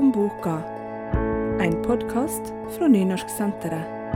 [0.00, 0.62] om boka,
[1.60, 4.14] en podkast fra Nynorsksenteret.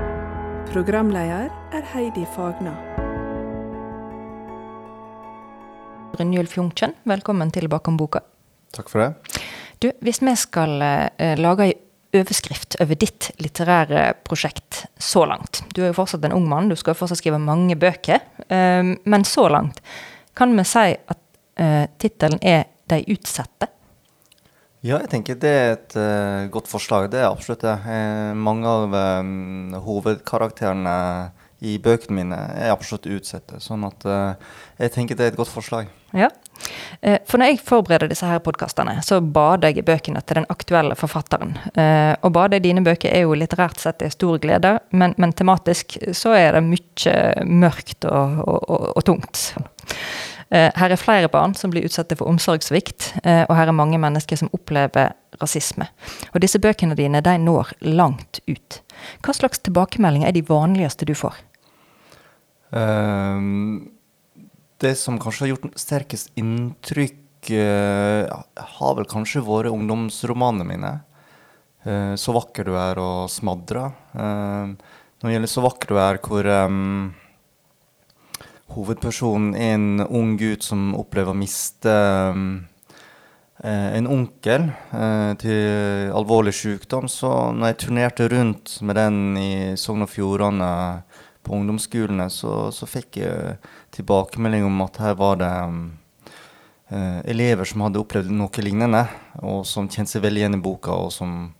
[0.70, 2.72] Programleder er Heidi Fagna.
[6.14, 8.22] Brynjulf Junkjen, velkommen til Bakom boka.
[8.72, 9.42] Takk for det.
[9.84, 11.76] Du, hvis vi skal eh, lage ei
[12.16, 16.78] overskrift over ditt litterære prosjekt så langt Du er jo fortsatt en ung mann, du
[16.80, 18.24] skal jo fortsatt skrive mange bøker.
[18.48, 19.84] Eh, men så langt,
[20.32, 21.24] kan vi si at
[21.60, 23.73] eh, tittelen er De utsette?
[24.84, 27.08] Ja, jeg tenker det er et uh, godt forslag.
[27.12, 27.72] Det er absolutt det.
[27.88, 30.96] Eh, mange av um, hovedkarakterene
[31.64, 33.62] i bøkene mine er absolutt utsatte.
[33.64, 34.34] Sånn at uh,
[34.76, 35.88] jeg tenker det er et godt forslag.
[36.12, 36.28] Ja.
[37.26, 40.94] For når jeg forbereder disse her podkastene, så bader jeg i bøkene til den aktuelle
[40.96, 41.56] forfatteren.
[41.74, 45.34] Eh, å bade i dine bøker er jo litterært sett en stor glede, men, men,
[45.36, 49.42] tematisk så er det mye mørkt og, og, og, og tungt.
[50.50, 53.98] Eh, her er flere barn som blir utsatte for omsorgssvikt, eh, og her er mange
[54.00, 55.88] mennesker som opplever rasisme.
[56.34, 58.80] Og disse bøkene dine de når langt ut.
[59.24, 61.40] Hva slags tilbakemeldinger er de vanligste du får?
[62.74, 63.90] Um,
[64.82, 68.42] det som kanskje har gjort sterkest inntrykk, uh,
[68.78, 70.94] har vel kanskje vært ungdomsromanene mine.
[71.84, 73.92] Uh, 'Så vakker du er' og 'Smadra'.
[74.14, 74.74] Uh,
[75.20, 77.14] når det gjelder 'Så vakker du er', hvor um,
[78.72, 81.92] hovedpersonen er en ung gutt som opplever å miste
[83.60, 87.08] eh, en onkel eh, til alvorlig sykdom.
[87.12, 90.70] Så når jeg turnerte rundt med den i Sogn og Fjordane
[91.44, 93.58] på ungdomsskolene, så, så, fikk jeg
[93.94, 95.52] tilbakemelding om at her var det
[96.88, 99.04] eh, elever som hadde opplevd noe lignende,
[99.44, 101.52] og som kjente seg veldig igjen i boka, og som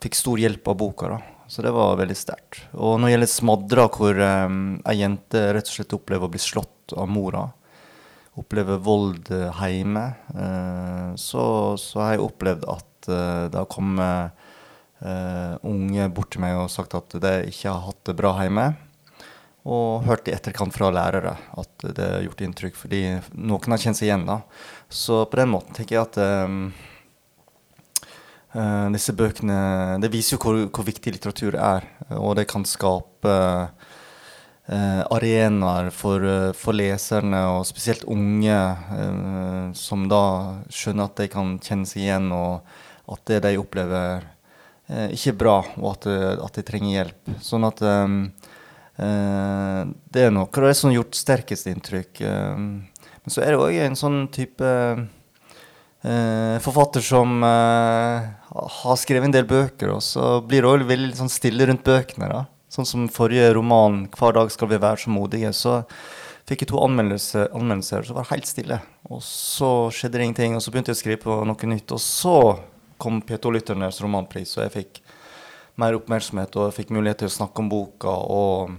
[0.00, 1.14] fikk stor hjelp av boka.
[1.16, 1.39] da.
[1.50, 2.60] Så det var veldig sterkt.
[2.78, 6.38] Og når det gjelder smadra, hvor um, ei jente rett og slett opplever å bli
[6.38, 7.48] slått av mora,
[8.38, 10.04] opplever vold hjemme,
[10.36, 14.46] uh, så, så, har jeg opplevd at uh, det har kommet
[15.02, 18.68] uh, unge bort til meg og sagt at de ikke har hatt det bra hjemme.
[19.66, 23.02] Og hørt i etterkant fra lærere at det har gjort inntrykk, fordi
[23.34, 24.28] noen har kjent seg igjen.
[24.30, 24.38] da.
[24.86, 26.70] Så på den måten tenker jeg at um,
[28.50, 31.84] Uh, disse bøkene Det viser jo hvor, hvor, viktig litteratur er,
[32.18, 33.34] og det kan skape
[33.70, 38.58] uh, arenaer for, uh, for, leserne, og spesielt unge,
[39.78, 40.24] som da
[40.66, 42.66] skjønner at de kan kjenne seg igjen, og
[43.10, 44.26] at det de opplever,
[44.90, 46.06] ikke er bra, og at,
[46.42, 47.30] at, de trenger hjelp.
[47.46, 48.16] Sånn at um,
[48.98, 52.22] det er noe av det som har gjort sterkest inntrykk.
[52.22, 54.70] men så er det òg en sånn type
[56.02, 61.18] eh, forfatter som eh, har skrevet en del bøker, og så blir det også veldig
[61.20, 62.30] sånn stille rundt bøkene.
[62.30, 62.44] da.
[62.70, 65.84] Sånn som forrige roman, 'Hver dag skal vi være så modige', så
[66.46, 68.80] fikk jeg to anmeldelser, anmeldelser så var det helt stille.
[69.10, 71.92] Og så skjedde det ingenting, og så begynte jeg å skrive på noe nytt.
[71.92, 72.58] Og så
[72.98, 75.00] kom P2-lytternes romanpris, og jeg fikk
[75.76, 78.08] mer oppmerksomhet og jeg fikk mulighet til å snakke om boka.
[78.08, 78.76] og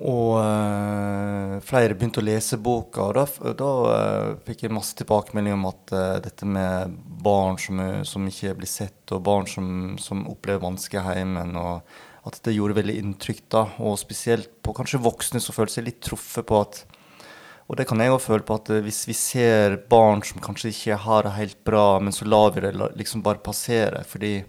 [0.00, 5.58] og uh, flere begynte å lese boka, og da, da uh, fikk jeg masse tilbakemelding
[5.58, 10.22] om at uh, dette med barn som, som, ikke blir sett, og barn som, som
[10.30, 11.84] opplever vansker i heimen, og
[12.28, 13.42] at det gjorde veldig inntrykk.
[13.52, 16.82] da, Og spesielt på kanskje voksne som føler seg litt truffet på at
[17.70, 20.96] Og det kan jeg òg føle på at hvis vi ser barn som kanskje ikke
[21.04, 24.40] har det helt bra, men så lar vi det liksom bare passere, fordi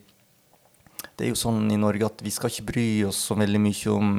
[1.22, 3.94] det er jo sånn i Norge at vi skal ikke bry oss så veldig mye
[3.94, 4.16] om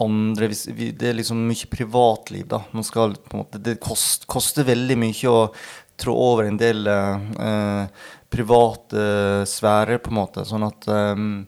[0.00, 2.62] andre Det er liksom mye privatliv, da.
[2.72, 5.42] Man skal, på en måte, det kost, koster veldig mye å
[6.00, 7.84] trå over en del eh,
[8.32, 9.04] private
[9.46, 10.46] sfærer, på en måte.
[10.48, 11.44] Sånn at um,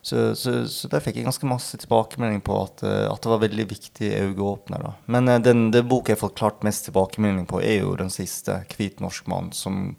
[0.00, 3.42] så, så, så, der fikk jeg ganske masse tilbakemelding på at, uh, at det var
[3.42, 4.86] veldig viktig øyeåpner.
[5.10, 8.62] Men den, den boka jeg har fått klart mest tilbakemelding på, er jo den siste,
[8.70, 9.96] 'Hvit norsk mann', som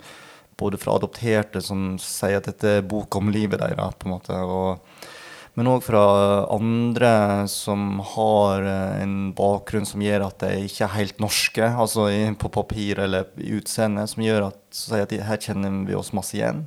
[0.60, 4.36] både fra adopterte som sier at dette er bok om livet deres, på en måte,
[4.36, 4.80] og
[5.60, 6.02] men òg fra
[6.56, 7.12] andre
[7.52, 12.08] som har eh, en bakgrunn som gjør at de ikke er helt norske, altså
[12.40, 14.62] på papir eller i utseende, som gjør at,
[14.96, 16.64] at her kjenner vi oss masse igjen.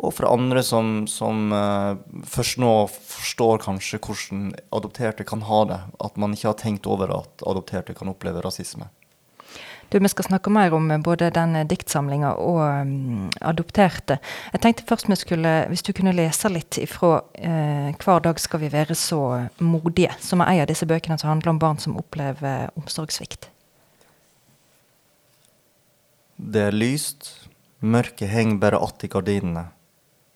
[0.00, 1.94] Og fra andre som, som uh,
[2.26, 5.78] først nå forstår kanskje hvordan adopterte kan ha det.
[6.02, 8.88] At man ikke har tenkt over at adopterte kan oppleve rasisme.
[9.94, 14.16] Du, Vi skal snakke mer om både den diktsamlinga og um, adopterte.
[14.50, 18.60] Jeg tenkte først vi skulle, hvis du kunne lese litt ifra uh, 'Hver dag skal
[18.64, 21.94] vi være så modige', som er en av disse bøkene som handler om barn som
[21.96, 23.46] opplever omsorgssvikt.
[26.42, 27.46] Det er lyst,
[27.78, 29.68] mørket henger bare att i gardinene.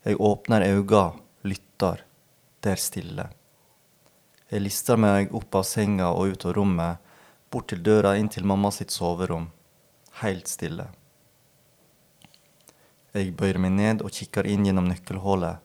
[0.04, 1.12] Jeg åpner øynene,
[1.42, 2.04] lytter,
[2.62, 3.28] det er stille.
[4.50, 7.07] Jeg lister meg opp av senga og ut av rommet
[7.50, 9.48] bort til døra inn til mamma sitt soverom,
[10.22, 10.88] helt stille.
[13.16, 15.64] Jeg bøyer meg ned og kikker inn gjennom nøkkelhullet.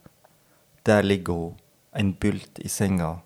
[0.88, 1.60] Der ligger hun,
[1.94, 3.18] en bult i senga.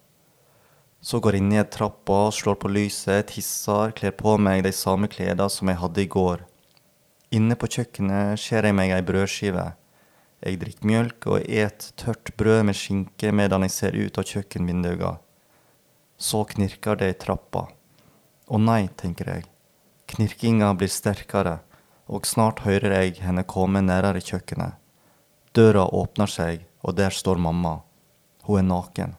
[1.02, 5.48] Så går jeg ned trappa, slår på lyset, tisser, kler på meg de samme klærne
[5.54, 6.44] som jeg hadde i går.
[7.38, 9.68] Inne på kjøkkenet skjærer jeg meg ei brødskive.
[10.42, 15.18] Jeg drikker mjølk og et tørt brød med skinke medan jeg ser ut av kjøkkenvinduene.
[16.18, 17.68] Så knirker det i trappa.
[18.48, 19.46] Å nei, tenker jeg.
[20.08, 21.58] Knirkinga blir sterkere,
[22.08, 24.78] og snart hører jeg henne komme nærere kjøkkenet.
[25.52, 27.82] Døra åpner seg, og der står mamma.
[28.48, 29.18] Hun er naken.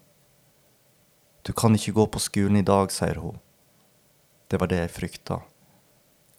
[1.45, 3.37] Du kan ikke gå på skolen i dag, sier hun.
[4.49, 5.43] Det var det jeg frykta.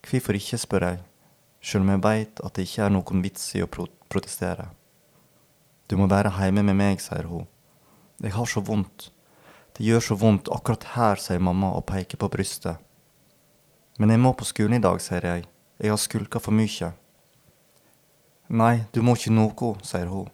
[0.09, 0.99] Hvorfor ikke, spør jeg,
[1.61, 4.71] sjøl om jeg veit at det ikke er noen vits i å protestere.
[5.85, 7.45] Du må være hjemme med meg, sier hun.
[8.17, 9.11] Jeg har så vondt.
[9.79, 12.81] Det gjør så vondt akkurat her, sier mamma og peker på brystet.
[13.95, 15.45] Men jeg må på skolen i dag, sier jeg.
[15.79, 16.89] Jeg har skulka for mye.
[18.59, 20.27] Nei, du må ikke noe, sier hun.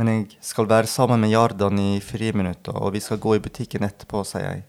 [0.00, 3.84] Men jeg skal være sammen med Jardan i friminutter, og vi skal gå i butikken
[3.84, 4.66] etterpå, sier jeg.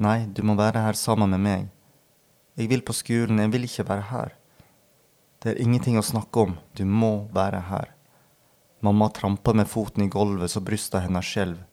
[0.00, 1.70] Nei, du må være her sammen med meg.
[2.56, 4.36] Jeg vil på skolen, jeg vil ikke være her.
[5.44, 7.92] Det er ingenting å snakke om, du må være her.
[8.80, 11.66] Mamma tramper med foten i gulvet så brystet hennes skjelver.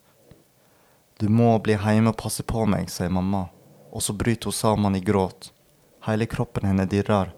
[1.18, 3.48] Du må bli hjemme og passe på meg, sier mamma
[3.98, 5.52] og så bryter hun sammen i gråt.
[6.06, 7.32] Hele kroppen hennes dirrer,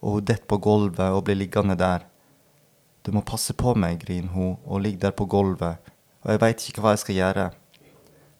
[0.00, 2.06] og hun detter på gulvet og blir liggende der.
[3.02, 5.90] Du må passe på meg, griner hun og ligger der på gulvet,
[6.22, 7.48] og jeg veit ikke hva jeg skal gjøre.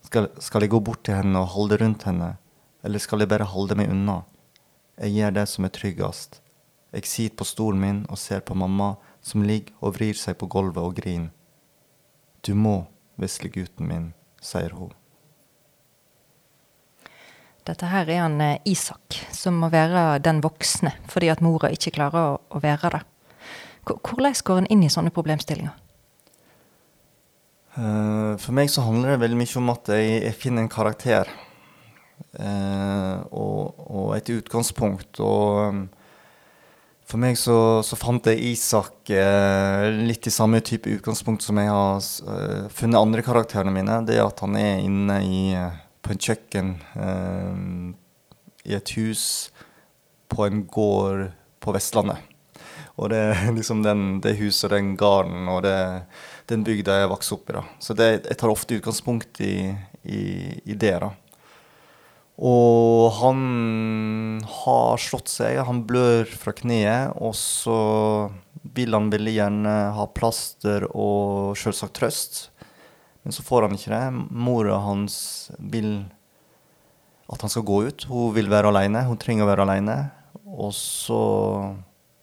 [0.04, 2.36] Skal, skal, jeg gå bort til henne og holde rundt henne,
[2.84, 4.20] eller skal jeg bare holde meg unna?
[5.00, 6.40] Jeg gjør det som er tryggest.
[6.94, 8.94] Jeg sitter på stolen min og ser på mamma
[9.24, 11.32] som ligger og vrir seg på gulvet og griner.
[12.46, 12.84] Du må,
[13.18, 14.12] vesle gutten min,
[14.44, 14.92] sier hun.
[17.64, 21.94] Dette her er han eh, Isak, som må være den voksne fordi at mora ikke
[21.96, 23.02] klarer å, å være det.
[23.88, 25.72] Hvordan går en inn i sånne problemstillinger?
[27.74, 31.30] Uh, for meg så handler det veldig mye om at jeg, jeg finner en karakter.
[32.38, 35.20] Uh, og, og, et utgangspunkt.
[35.20, 35.88] Og
[37.04, 41.68] for meg så, så, fant jeg Isak eh, litt i samme type utgangspunkt som jeg
[41.68, 44.00] har funnet andre karakterene mine.
[44.08, 45.42] Det at han er inne i
[46.04, 47.64] på en kjøkken eh,
[48.68, 49.24] i et hus
[50.32, 51.26] på en gård
[51.64, 52.20] på Vestlandet.
[53.00, 55.76] Og det er liksom den, det huset, den gården og det,
[56.50, 57.56] den bygda jeg vokste opp i.
[57.58, 57.64] da.
[57.80, 59.56] Så det, jeg tar ofte utgangspunkt i,
[60.02, 60.22] i,
[60.64, 60.96] i det.
[61.02, 61.12] da.
[62.34, 63.42] Og han
[64.64, 65.60] har slått seg.
[65.68, 67.14] Han blør fra kneet.
[67.22, 67.78] Og så
[68.74, 72.42] vil han veldig gjerne ha plaster og selvsagt trøst.
[73.22, 74.04] Men så får han ikke det.
[74.34, 75.16] Mora hans
[75.58, 76.04] vil
[77.32, 78.06] at han skal gå ut.
[78.10, 79.06] Hun vil være alene.
[79.08, 79.98] Hun trenger å være alene.
[80.44, 81.22] Og så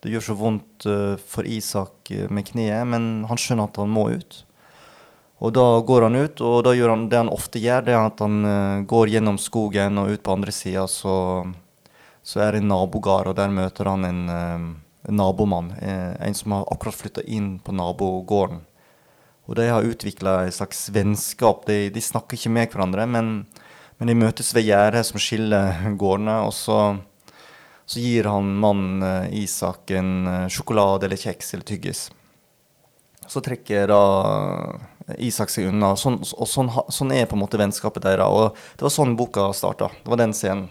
[0.01, 3.91] Det gjør så vondt eh, for Isak eh, med kneet, men han skjønner at han
[3.93, 4.39] må ut.
[5.41, 8.05] Og da går han ut, og da gjør han det han ofte gjør, det er
[8.05, 11.15] at han uh, går gjennom skogen, og ut på andre sida så,
[12.21, 15.73] så, er det en nabogard, og der møter han en, uh, nabomann.
[15.81, 18.61] Uh, en som har akkurat flytta inn på nabogården.
[19.49, 21.65] Og de har utvikla et slags vennskap.
[21.67, 23.31] De, de, snakker ikke med hverandre, men,
[23.97, 26.37] men de møtes ved gjerdet som skiller gårdene.
[26.45, 26.77] Og så,
[27.83, 32.05] så gir han mannen eh, Isak en eh, sjokolade eller kjeks eller tyggis.
[33.27, 34.01] Så trekker da
[35.19, 35.95] Isak seg unna.
[35.99, 38.27] Sånn, og sånn, sånn, er på en måte vennskapet deres.
[38.27, 39.91] Og det var sånn boka starta.
[40.03, 40.69] Det var den scenen.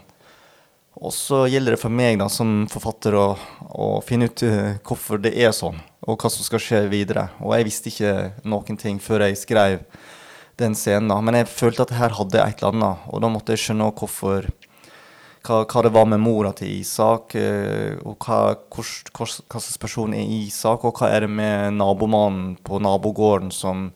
[1.01, 3.27] Og så gjelder det for meg da, som forfatter å,
[3.73, 7.29] å finne ut uh, hvorfor det er sånn, og hva som skal skje videre.
[7.41, 9.79] Og jeg visste ikke noen ting før jeg skrev
[10.61, 11.09] den scenen.
[11.09, 11.17] da.
[11.23, 13.89] Men jeg følte at her hadde jeg et eller annet, og da måtte jeg skjønne
[13.97, 14.51] hvorfor
[15.41, 18.85] hva, hva, det var med mora til Isak, uh, og hva, hva,
[19.25, 23.89] slags person er Isak, og hva er det med nabomannen på nabogården som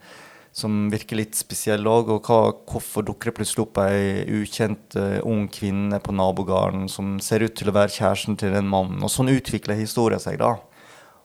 [0.56, 2.14] som virker litt spesiell òg.
[2.16, 2.30] Og
[2.70, 7.58] hvorfor dukker det plutselig opp ei ukjent uh, ung kvinne på nabogården som ser ut
[7.60, 9.04] til å være kjæresten til den mannen?
[9.04, 10.56] Og sånn utvikler historien seg, da.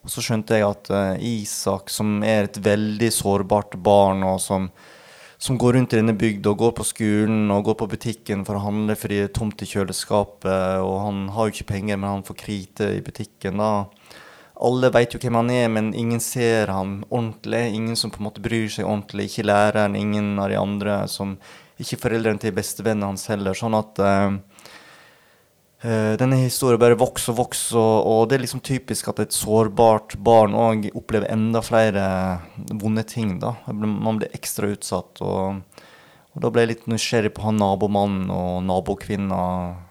[0.01, 4.67] Og så skjønte jeg at uh, Isak, som er et veldig sårbart barn, og som,
[5.39, 8.59] som går rundt i denne bygda og går på skolen og går på butikken for
[8.59, 12.17] å handle fordi det er tomt i kjøleskapet, og han har jo ikke penger, men
[12.17, 13.75] han får krite i butikken, da
[14.61, 17.63] alle vet jo hvem han er, men ingen ser han ordentlig.
[17.75, 19.31] Ingen som på en måte bryr seg ordentlig.
[19.31, 21.01] Ikke læreren, ingen av de andre.
[21.09, 21.39] som
[21.81, 23.57] Ikke foreldrene til bestevennen hans heller.
[23.57, 24.37] Sånn at uh,
[25.87, 29.37] uh, denne historien bare vokser og vokser, og, og, det er liksom typisk at et
[29.37, 32.05] sårbart barn òg opplever enda flere
[32.69, 33.39] vonde ting.
[33.41, 33.57] da.
[33.73, 35.25] Man blir ekstra utsatt.
[35.25, 35.63] og,
[36.35, 39.41] og da ble jeg litt nysgjerrig på han nabomannen og nabokvinna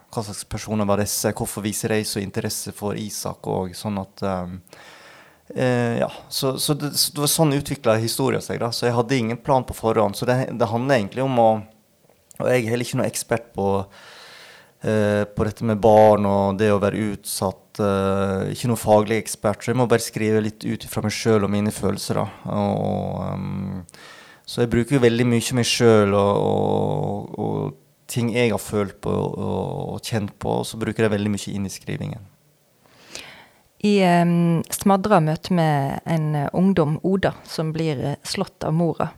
[0.10, 1.32] hva slags personer var disse?
[1.38, 3.48] Hvorfor viser de så interesse for Isak?
[3.50, 4.60] Og sånn at um,
[5.54, 8.62] eh, Ja, så, så, det, så, det, var sånn utvikla historien seg.
[8.63, 10.18] da, Så jeg hadde ingen plan på forhånd.
[10.18, 11.50] Så det, det handler egentlig om å
[12.39, 13.72] Og jeg er heller ikke noen ekspert på,
[14.88, 17.82] eh, på dette med barn og det å være utsatt.
[17.84, 21.44] Eh, ikke noen faglig ekspert, så jeg må bare skrive litt ut fra meg sjøl
[21.44, 22.22] og mine følelser.
[22.22, 23.84] da, og um,
[24.50, 27.75] så jeg bruker jo veldig mye meg sjøl og, og, og,
[28.10, 31.74] ting jeg har følt på og, kjent på, så bruker jeg veldig mye inn i
[31.74, 32.28] skrivingen.
[33.80, 39.13] I um, smadra møter med en uh, ungdom, Oda, som blir uh, slått av mora.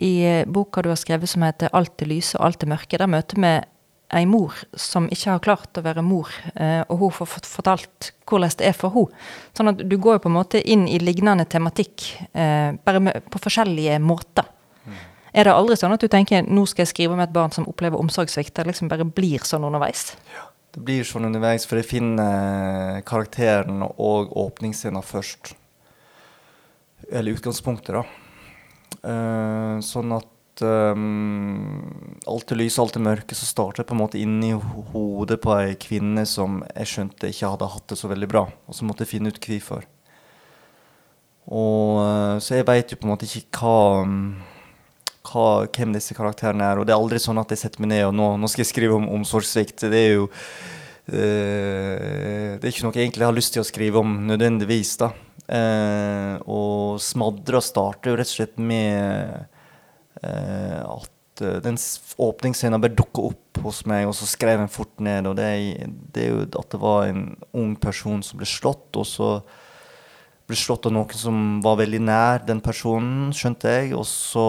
[0.00, 2.96] I uh, boka du har skrevet som heter 'Alt det lyse og alt det mørke',
[2.96, 3.52] der møter vi
[4.12, 6.28] ei mor som ikke har klart å være mor,
[6.84, 9.22] og hun får fortalt hvordan det er for henne.
[9.56, 13.96] Sånn at du går jo på en måte inn i lignende tematikk, bare på forskjellige
[14.04, 14.51] måter.
[15.32, 17.64] Er det aldri sånn at du tenker nå skal jeg skrive om et barn som
[17.68, 18.52] opplever omsorgssvikt?
[18.56, 20.10] Det liksom bare blir sånn underveis?
[20.34, 25.54] Ja, det blir sånn underveis, for jeg finner karakteren og åpningsscenen først.
[27.08, 28.04] Eller utgangspunktet, da.
[29.02, 34.20] Uh, sånn at um, alt det lyse, alt det mørke, så starter på en måte
[34.20, 34.52] inni
[34.92, 38.76] hodet på ei kvinne som jeg skjønte ikke hadde hatt det så veldig bra, og
[38.76, 39.88] så måtte finne ut hvorfor.
[41.48, 44.51] Og, uh, så jeg veit jo på en måte ikke hva
[45.26, 46.80] hva, hvem disse karakterene er.
[46.80, 48.72] Og det er aldri sånn at jeg setter meg ned og nå, nå skal jeg
[48.72, 49.86] skrive om omsorgssvikt.
[49.92, 50.32] Det er jo uh,
[52.58, 54.96] Det er ikke noe jeg egentlig har lyst til å skrive om nødvendigvis.
[55.02, 55.12] da.
[55.46, 59.42] Uh, og smadra starter jo rett og slett med
[60.22, 61.10] uh, at
[61.64, 61.78] den
[62.22, 65.26] åpningsscenen bare dukka opp hos meg, og så skrev jeg fort ned.
[65.30, 65.48] Og det
[66.14, 67.24] det er jo at det var en
[67.56, 69.30] ung person som ble slått, og så
[70.52, 73.94] ble slått av noen som var veldig nær den personen, skjønte jeg.
[73.98, 74.44] Og så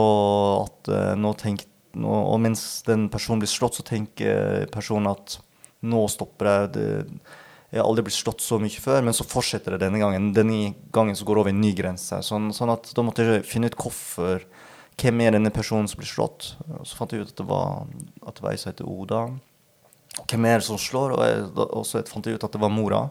[0.63, 5.39] at uh, nå tenk, nå, Og mens den personen blir slått, så tenker personen at
[5.83, 6.69] nå stopper jeg.
[6.75, 6.87] Det,
[7.73, 10.29] jeg har aldri blitt slått så mye før, men så fortsetter det denne gangen.
[10.35, 12.19] Denne gangen så går det over en ny grense.
[12.21, 14.45] Sånn, sånn at da måtte jeg finne ut hvorfor.
[15.01, 16.51] Hvem er denne personen som blir slått?
[16.69, 17.87] Og så fant jeg ut at det var,
[18.21, 19.23] at det var ei som heter Oda.
[20.29, 21.15] Hvem er det som slår?
[21.15, 23.07] Og, jeg, og så fant jeg ut at det var mora.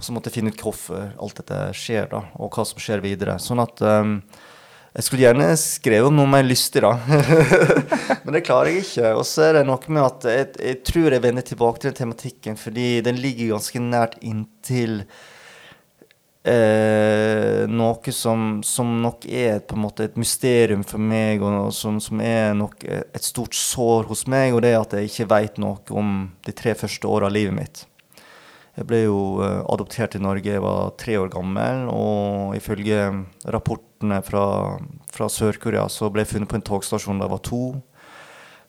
[0.00, 3.02] Og så måtte jeg finne ut hvorfor alt dette skjer, da, og hva som skjer
[3.04, 3.34] videre.
[3.36, 4.14] Sånn at um,
[4.94, 6.94] jeg skulle gjerne skrevet om noe mer lystig, da.
[8.24, 9.10] Men det klarer jeg ikke.
[9.20, 11.98] Og så er det noe med at jeg, jeg, tror jeg vender tilbake til den
[11.98, 15.02] tematikken, fordi den ligger ganske nært inntil
[16.48, 22.00] eh, noe som, som, nok er på en måte et mysterium for meg, og som,
[22.00, 25.60] som, er nok et stort sår hos meg, og det er at jeg ikke veit
[25.60, 27.84] noe om de tre første åra av livet mitt.
[28.80, 31.84] Jeg ble jo uh, adoptert til Norge, jeg var tre år gammel.
[31.92, 33.02] Og ifølge
[33.52, 34.44] rapportene fra,
[35.12, 37.64] fra Sør-Korea så ble jeg funnet på en togstasjon da jeg var to.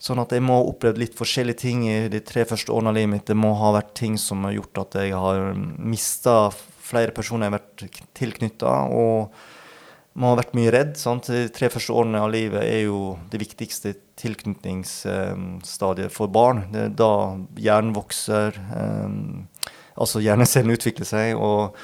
[0.02, 2.98] Sånn at jeg må ha opplevd litt forskjellige ting i de tre første årene av
[2.98, 3.28] livet mitt.
[3.30, 6.36] Det må ha vært ting som har gjort at jeg har mista
[6.92, 8.74] flere personer jeg har vært tilknytta.
[8.92, 9.32] Og
[10.20, 10.98] må ha vært mye redd.
[11.00, 11.30] Sant?
[11.32, 16.66] De tre første årene av livet er jo det viktigste tilknytningsstadiet for barn.
[16.74, 17.14] Det er da
[17.62, 18.60] hjernen vokser.
[18.76, 19.48] Um,
[19.96, 21.36] altså hjernecellen utvikler seg.
[21.36, 21.78] og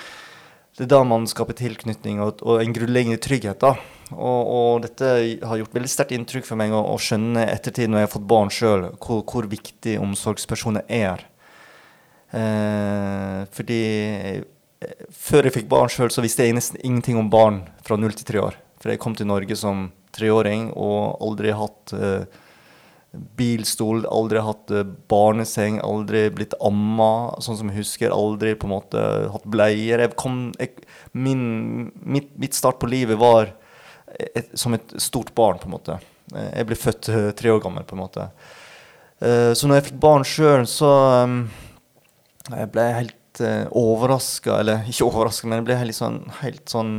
[0.77, 3.57] det er da man skaper tilknytning og, og en grunnleggende trygghet.
[3.63, 3.73] da.
[4.13, 5.07] Og, og, dette
[5.41, 8.29] har gjort veldig sterkt inntrykk for meg å, å skjønne ettertid, når jeg har fått
[8.29, 11.25] barn sjøl, hvor, hvor, viktig omsorgspersoner er.
[12.29, 17.63] Eh, fordi eh, før jeg fikk barn sjøl, så visste jeg nesten ingenting om barn
[17.87, 18.59] fra null til tre år.
[18.77, 22.45] For jeg kom til Norge som treåring og aldri hatt eh,
[23.11, 28.13] bilstol, aldri hatt eh, barneseng, aldri blitt amma, sånn som jeg husker.
[28.13, 30.03] Aldri på en måte hatt bleier.
[30.03, 30.75] Jeg kom, jeg,
[31.17, 33.53] min, mitt, mitt, start på livet var
[34.07, 35.99] et, som et stort barn, på en måte.
[36.33, 38.31] Eh, jeg ble født tre år gammel, på en måte.
[39.17, 40.89] Så når jeg fikk barn sjøl, så
[42.51, 43.39] jeg ble jeg helt
[43.73, 44.59] overraska.
[44.61, 46.91] Eller ikke overraska, men jeg ble helt sånn, helt sånn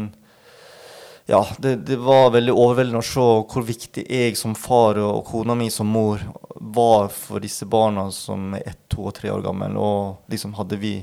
[1.31, 5.53] ja, det, det, var veldig overveldende å se hvor viktig jeg som far og kona
[5.61, 6.23] mi som mor
[6.57, 9.69] var for disse barna som er ett, to og tre år gamle.
[9.77, 10.95] Og liksom hadde vi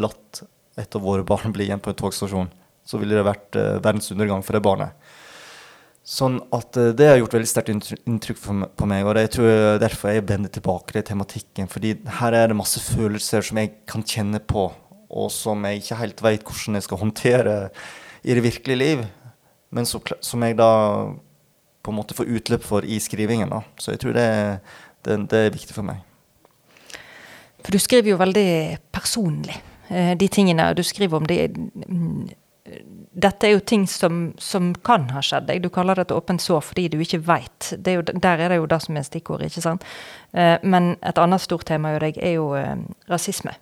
[0.00, 0.40] latt
[0.80, 2.48] et av våre barn bli igjen på en togstasjon,
[2.80, 5.10] så ville det vært uh, verdens undergang for det barnet.
[6.00, 9.82] Sånn at uh, Det har gjort veldig sterkt inntrykk på meg, og det, jeg tror
[9.82, 11.68] derfor jeg vender tilbake til tematikken.
[11.68, 14.64] fordi her er det masse følelser som jeg kan kjenne på,
[15.12, 17.58] og som jeg ikke helt vet hvordan jeg skal håndtere
[18.24, 19.04] i det virkelige liv
[19.74, 20.70] men så, som jeg da
[21.84, 23.50] på en måte får utløp for i skrivingen.
[23.52, 23.60] Da.
[23.78, 24.28] Så jeg tror det,
[25.04, 26.00] det, det, er viktig for meg.
[27.64, 28.48] For du skriver jo veldig
[28.94, 29.58] personlig.
[29.88, 31.36] Eh, de tingene du skriver om, De,
[33.14, 35.62] dette er jo ting som, som kan ha skjedd deg.
[35.62, 37.74] Du kaller det et åpent sår fordi du ikke veit.
[37.76, 39.84] Der er det jo det som er stikkordet, ikke sant.
[40.32, 42.74] Eh, men et annet stort tema i deg er jo eh,
[43.10, 43.54] rasisme.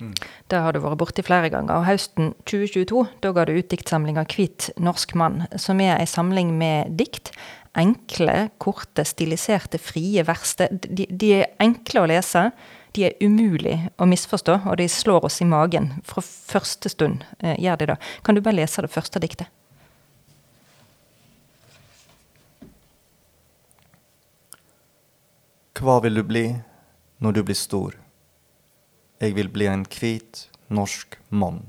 [0.00, 0.14] Mm.
[0.52, 1.78] Det har du vært borti flere ganger.
[1.78, 6.52] Og høsten 2022 da ga du ut diktsamlinga 'Hvit norsk mann', som er ei samling
[6.58, 7.32] med dikt.
[7.76, 10.56] Enkle, korte, stiliserte, frie vers.
[10.56, 12.50] De, de er enkle å lese
[12.96, 17.26] de er umulig å misforstå, og de slår oss i magen fra første stund.
[17.38, 17.96] Eh, gjør de det.
[18.24, 19.52] Kan du bare lese det første diktet?
[25.76, 26.46] Hva vil du bli
[27.20, 27.98] når du blir stor?
[29.22, 31.62] Jeg vil bli en hvit, norsk mann.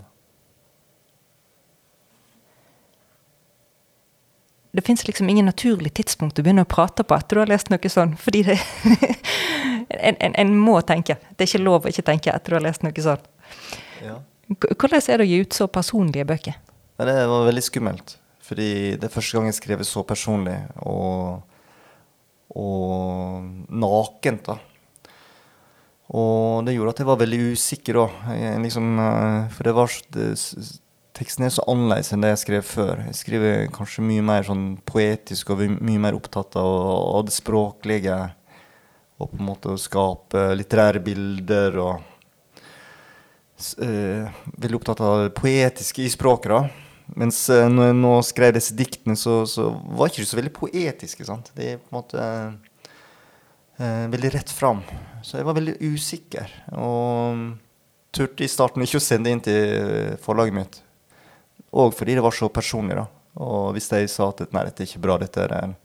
[4.77, 7.71] Det fins liksom ingen naturlig tidspunkt å begynne å prate på etter du har lest
[7.73, 8.57] noe sånn, fordi det
[9.95, 11.15] en, en, en, må tenke.
[11.33, 13.25] Det er ikke lov å ikke tenke etter du har lest noe sånt.
[14.03, 14.19] Ja.
[14.53, 16.59] Hvordan er det å gi ut så personlige bøker?
[16.99, 18.17] Ja, det var veldig skummelt.
[18.47, 21.41] Fordi det er første gang jeg skrev så personlig og,
[22.53, 24.45] og nakent.
[24.47, 24.59] da.
[26.15, 28.19] Og det gjorde at jeg var veldig usikker òg.
[28.63, 30.27] Liksom, eh, for var det,
[31.17, 33.01] teksten er så annerledes enn det jeg skrev før.
[33.09, 36.73] Jeg skriver kanskje mye mer sånn poetisk og mye mer opptatt av,
[37.17, 38.19] av det språklige
[39.17, 41.95] og på en måte å skape litterære bilder og
[43.81, 44.27] uh,
[44.61, 46.53] Veldig opptatt av det poetiske i språket.
[46.53, 46.61] da.
[47.17, 50.53] Mens uh, når jeg nå skrev disse diktene, så, så var ikke de så veldig
[50.53, 51.25] poetiske.
[51.25, 51.49] sant?
[51.57, 52.66] Det er på en måte uh,
[53.77, 54.81] veldig rett fram.
[55.21, 56.51] Så jeg var veldig usikker.
[56.73, 57.43] Og
[58.15, 60.79] turte i starten ikke å sende inn til forlaget mitt.
[61.77, 62.97] Og fordi det var så personlig.
[62.97, 63.05] da.
[63.43, 65.75] Og hvis de sa at nei, dette er ikke bra, dette er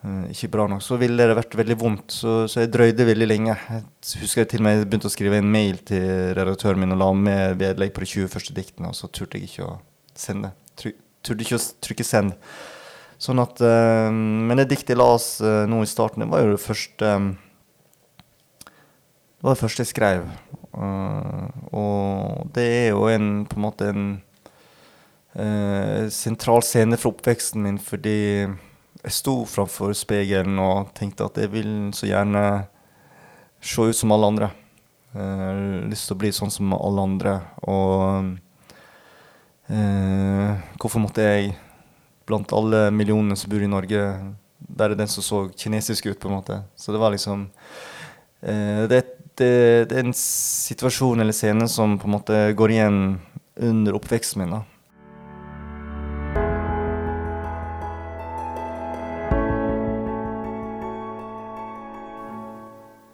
[0.00, 2.14] Uh, ikke bra nok, så ville det vært veldig vondt.
[2.22, 3.56] Så, så, jeg drøyde veldig lenge.
[3.68, 7.02] Jeg husker jeg til og med begynte å skrive en mail til redaktøren min og
[7.02, 9.74] la med vedlegg på de 20 første diktene, og så turte jeg ikke å
[10.16, 10.54] sende.
[10.80, 12.32] turte ikke å trykke 'send'.
[13.20, 16.54] Sånn at, uh, men det diktet jeg las uh, nå i starten, det var jo
[16.54, 17.30] det første um,
[18.64, 20.24] Det var det første jeg skrev.
[21.72, 24.10] og det er jo en, på en måte en
[26.12, 28.20] sentral scene fra oppveksten min fordi
[29.00, 32.44] jeg sto framfor speilet og tenkte at jeg vil så gjerne
[33.60, 34.50] se ut som alle andre.
[35.14, 37.32] Jeg har lyst til å bli sånn som alle andre.
[37.66, 38.36] Og
[39.72, 41.54] eh, hvorfor måtte jeg,
[42.30, 44.02] blant alle millionene som bor i Norge,
[44.70, 46.62] være den som så kinesisk ut, på en måte?
[46.78, 47.48] Så det var liksom
[48.42, 49.02] eh, det,
[49.34, 49.52] det,
[49.90, 53.00] det, er en situasjon eller scene som på en måte går igjen
[53.60, 54.54] under oppveksten min.
[54.54, 54.62] da.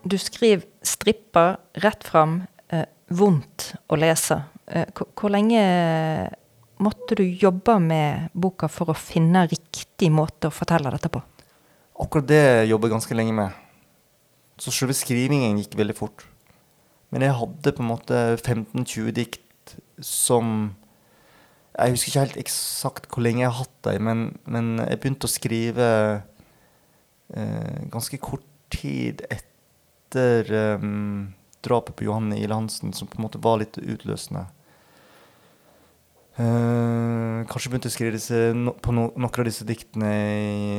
[0.07, 4.45] Du skriver stripper rett fram, eh, vondt å lese.
[4.67, 4.87] Eh,
[5.19, 5.63] hvor lenge
[6.83, 11.23] måtte du jobbe med boka for å finne riktig måte å fortelle dette på?
[12.03, 13.63] Akkurat det jobber jeg ganske lenge med.
[14.61, 16.27] Så selve skrivingen gikk veldig fort.
[17.13, 20.75] Men jeg hadde på en måte 15-20 dikt som
[21.77, 25.29] Jeg husker ikke helt eksakt hvor lenge jeg har hatt dem, men, men jeg begynte
[25.29, 25.89] å skrive
[27.37, 30.49] eh, ganske kort tid etter
[30.81, 34.47] um, drapet på Johanne Ile Hansen, som på en måte var litt utløsende.
[36.37, 40.75] Uh, kanskje begynte å skrive no, på no, noen av disse diktene i,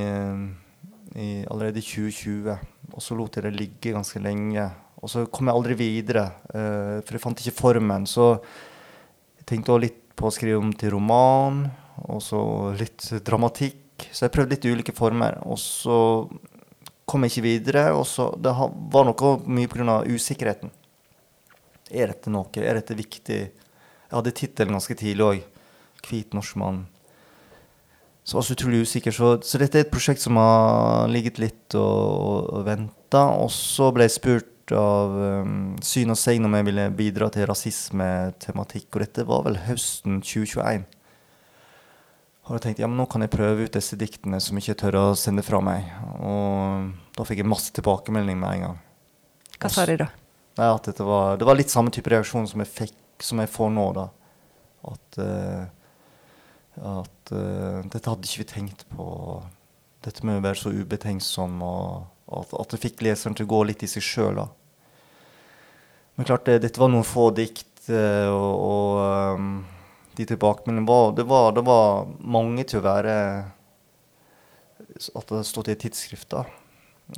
[1.17, 2.53] i, allerede i 2020.
[2.93, 4.67] Og så lot jeg det ligge ganske lenge.
[5.01, 8.05] Og så kom jeg aldri videre, uh, for jeg fant ikke formen.
[8.09, 11.65] Så jeg tenkte også litt på å skrive om til roman,
[12.05, 12.39] og så
[12.77, 14.09] litt dramatikk.
[14.13, 15.39] Så jeg prøvde litt ulike former.
[15.49, 15.99] Og så
[17.09, 17.87] kom jeg ikke videre.
[17.97, 20.03] Og så Det var noe mye pga.
[20.05, 20.69] usikkerheten.
[21.89, 22.45] Er dette noe?
[22.61, 23.47] Er dette viktig?
[24.07, 25.41] Jeg hadde tittelen ganske tidlig òg.
[26.07, 26.85] 'Hvit norsk mann'.
[28.23, 29.11] Så jeg var så utrolig usikker.
[29.11, 33.23] Så, så, dette er et prosjekt som har ligget litt og, og, venta.
[33.39, 35.15] Og så ble jeg spurt av
[35.47, 38.89] um, Syn og Segn om jeg ville bidra til rasismetematikk.
[38.91, 40.83] Og dette var vel høsten 2021.
[42.47, 44.81] Og jeg tenkte ja, men nå kan jeg prøve ut disse diktene som jeg ikke
[44.83, 45.87] tør å sende fra meg.
[46.19, 48.77] Og da fikk jeg masse tilbakemelding med en gang.
[49.57, 50.11] Hva sa de da?
[50.57, 53.71] Nei, at var, det var litt samme type reaksjon som jeg, fikk, som jeg får
[53.73, 53.85] nå.
[53.97, 54.07] da.
[54.87, 55.63] At, uh,
[56.95, 59.07] at uh, dette hadde ikke vi tenkt på.
[60.05, 61.57] Dette med å være så ubetenksom.
[61.65, 64.43] Og at, at det fikk leseren til å gå litt i seg sjøl.
[66.17, 67.67] Men klart, det, dette var noen få dikt.
[67.87, 69.51] Uh, og, og um,
[70.17, 73.13] de tilbakemeldingene var det, var det var mange til å være
[74.97, 76.31] At det hadde stått i et tidsskrift.
[76.33, 76.47] da.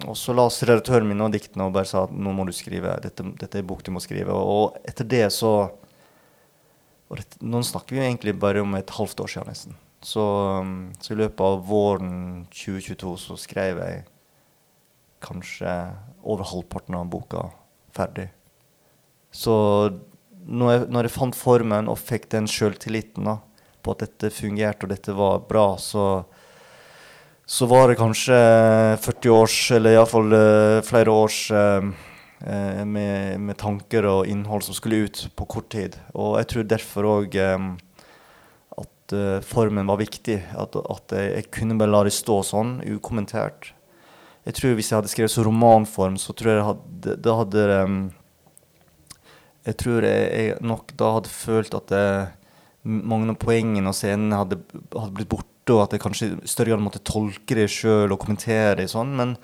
[0.05, 2.91] Og så la redaktøren min og diktene og bare sa at nå må du skrive.
[3.01, 4.35] Dette, dette er bok du må skrive.
[4.35, 5.71] Og etter det så
[7.10, 9.78] nå snakker vi egentlig bare om et halvt år siden nesten.
[10.06, 10.24] Så,
[10.62, 14.04] um, så i løpet av våren 2022 så skrev jeg
[15.24, 15.74] kanskje
[16.24, 17.50] over halvparten av boka
[17.95, 18.30] ferdig.
[19.36, 19.54] Så
[20.50, 24.93] når jeg, når jeg fant formen og fikk den sjøltilliten på at dette fungerte og
[24.93, 26.24] dette var bra, så,
[27.45, 28.39] så var det kanskje
[29.04, 31.91] 40 års, eller iallfall eh, flere års uh,
[32.39, 35.97] med, med, tanker og innhold som skulle ut på kort tid.
[36.15, 37.73] Og jeg tror derfor òg um,
[38.80, 40.38] at uh, formen var viktig.
[40.56, 43.73] At, at jeg, jeg, kunne bare la det stå sånn, ukommentert.
[44.47, 47.63] Jeg tror Hvis jeg hadde skrevet så romanform, så tror jeg hadde, da hadde
[49.67, 52.06] Jeg tror jeg, jeg, nok da hadde følt at det,
[52.84, 54.60] mange av poengene og scenene hadde,
[54.95, 58.21] hadde, blitt borte, og at jeg kanskje i større grad måtte tolke det sjøl og
[58.23, 59.12] kommentere det sånn.
[59.19, 59.36] Men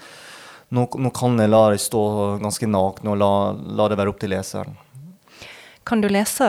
[0.69, 2.01] nå, nå, kan jeg la det stå
[2.41, 4.77] ganske nakne og la, la det være opp til leseren.
[5.85, 6.45] Kan du lese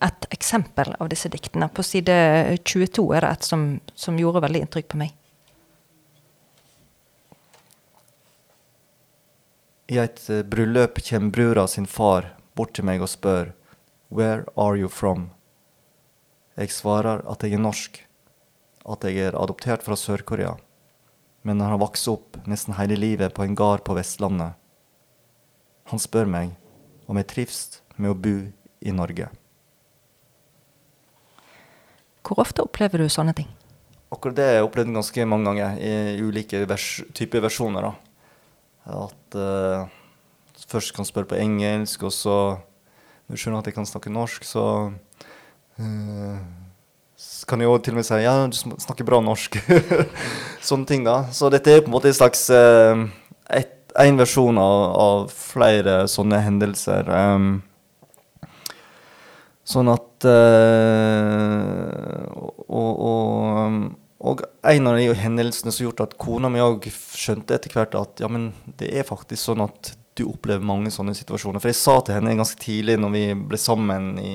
[0.00, 1.68] et eksempel av disse diktene?
[1.68, 2.14] På side
[2.64, 5.12] 22 er det et som, som gjorde veldig inntrykk på meg.
[9.92, 13.52] I et eh, bryllup kommer brura sin far bort til meg og spør
[14.08, 15.28] Where are you from?
[16.56, 18.00] Jeg svarer at jeg er norsk,
[18.88, 20.56] at jeg er adoptert fra Sør-Korea,
[21.42, 24.54] men han har vokst opp nesten hele livet på en gard på Vestlandet.
[25.90, 26.52] Han spør meg
[27.10, 27.62] om jeg trives
[27.98, 28.36] med å bo
[28.82, 29.28] i Norge.
[32.22, 33.50] Hvor ofte opplever du sånne ting?
[34.12, 37.88] Akkurat det har jeg opplevd ganske mange ganger i ulike vers typer versjoner.
[37.88, 37.92] da.
[39.06, 39.88] At uh,
[40.68, 42.36] først kan spørre på engelsk, og så
[43.26, 44.64] Når du skjønner at jeg kan snakke norsk, så
[45.78, 46.38] uh,
[47.48, 49.58] kan jo til og med si ja, du snakker bra norsk.
[50.68, 51.24] Sånne ting, da.
[51.34, 56.40] Så dette er på en måte en slags et, en versjon av, av, flere sånne
[56.44, 57.08] hendelser.
[57.12, 57.62] Um,
[59.68, 60.82] sånn at uh,
[62.72, 63.90] og, og,
[64.22, 68.22] og en av de hendelsene som gjorde at kona mi òg skjønte etter hvert at
[68.22, 71.62] ja, men det er faktisk sånn at du opplever mange sånne situasjoner.
[71.62, 74.34] For jeg sa til henne ganske tidlig når vi ble sammen i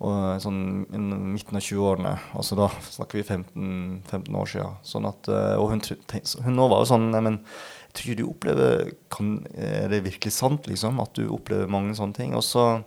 [0.00, 2.14] og, sånn midten av 20-årene.
[2.38, 3.74] Altså da snakker vi 15,
[4.08, 4.78] 15 år siden.
[4.86, 7.42] Sånn at, eh, og hun, hun nå var jo sånn men
[7.90, 11.00] jeg tror du opplever kan, Er det virkelig sant, liksom?
[11.02, 12.36] At du opplever mange sånne ting?
[12.38, 12.84] Og så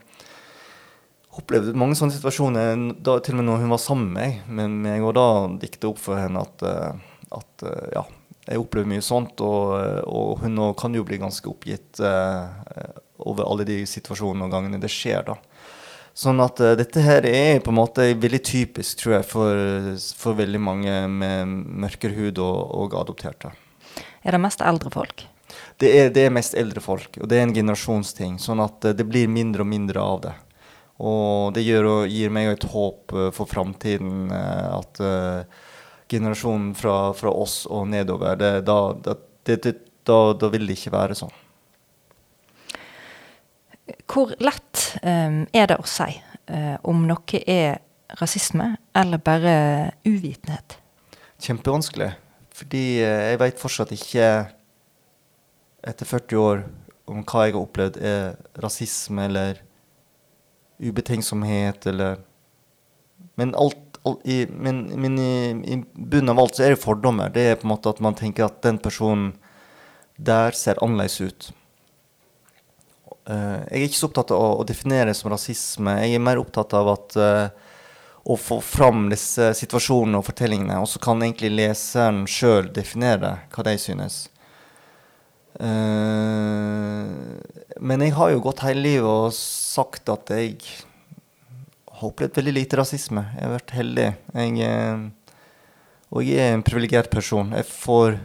[1.34, 4.42] opplevde mange sånne situasjoner, da, til og med når hun var sammen med meg.
[4.48, 5.28] Men jeg og da
[5.62, 8.06] dikta opp for henne at, eh, at, eh, ja,
[8.48, 9.44] jeg opplever mye sånt.
[9.44, 9.76] Og,
[10.08, 12.50] og hun kan jo bli ganske oppgitt uh,
[13.24, 15.24] over alle de situasjonene og gangene det skjer.
[15.30, 15.38] da.
[16.14, 19.62] Sånn at uh, dette her er på en måte veldig typisk, tror jeg, for,
[20.20, 21.54] for veldig mange med
[21.86, 23.50] mørkere hud og, og, adopterte.
[24.22, 25.26] Er det mest eldre folk?
[25.82, 28.38] Det er, det er mest eldre folk, og det er en generasjonsting.
[28.42, 30.36] Sånn at uh, det blir mindre og mindre av det.
[31.04, 35.02] Og det gjør, gir meg et håp uh, for framtiden at
[36.14, 39.74] generasjonen fra, fra, oss og nedover det, da, det, det,
[40.06, 41.34] da, da, vil det ikke være sånn.
[44.08, 46.12] Hvor lett um, er det å si
[46.84, 47.78] om noe er
[48.20, 49.54] rasisme eller bare
[50.04, 50.76] uvitenhet?
[51.40, 52.10] Kjempevanskelig.
[52.54, 54.28] Fordi jeg veit fortsatt ikke,
[55.88, 56.66] etter 40 år,
[57.10, 59.64] om hva jeg har opplevd er rasisme eller
[60.84, 62.22] ubetenksomhet eller
[63.36, 65.34] Men, alt, alt i, men, men i,
[65.74, 67.32] i, bunnen av alt så er det fordommer.
[67.34, 69.32] Det er på en måte at man tenker at den personen
[70.22, 71.48] der ser annerledes ut.
[73.24, 75.96] Uh, jeg er ikke så opptatt av å, definere det som rasisme.
[76.04, 77.48] Jeg er mer opptatt av at uh,
[78.24, 80.80] å få fram disse situasjonene og fortellingene.
[80.84, 84.26] Og så kan egentlig leseren sjøl definere hva de synes.
[85.54, 87.06] Uh,
[87.84, 90.58] men jeg har jo gått hele livet og sagt at jeg
[91.94, 93.26] har opplevd veldig lite rasisme.
[93.38, 94.10] Jeg har vært heldig.
[94.36, 95.40] Jeg, uh,
[96.14, 97.56] og jeg er en privilegert person.
[97.56, 98.20] Jeg får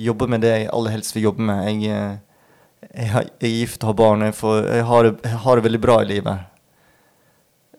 [0.00, 1.64] jobbe med det jeg aller helst vil jobbe med.
[1.68, 2.20] Jeg,
[2.92, 4.24] jeg, er gift har barn.
[4.26, 6.48] Jeg, får, jeg, har, jeg, har, det veldig bra i livet.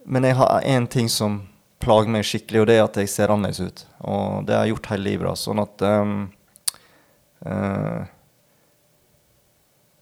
[0.04, 1.42] Men jeg har én ting som
[1.84, 3.84] plager meg skikkelig, og det er at jeg ser annerledes ut.
[4.08, 5.40] Og det har jeg gjort hele livet.
[5.40, 6.14] Sånn at um,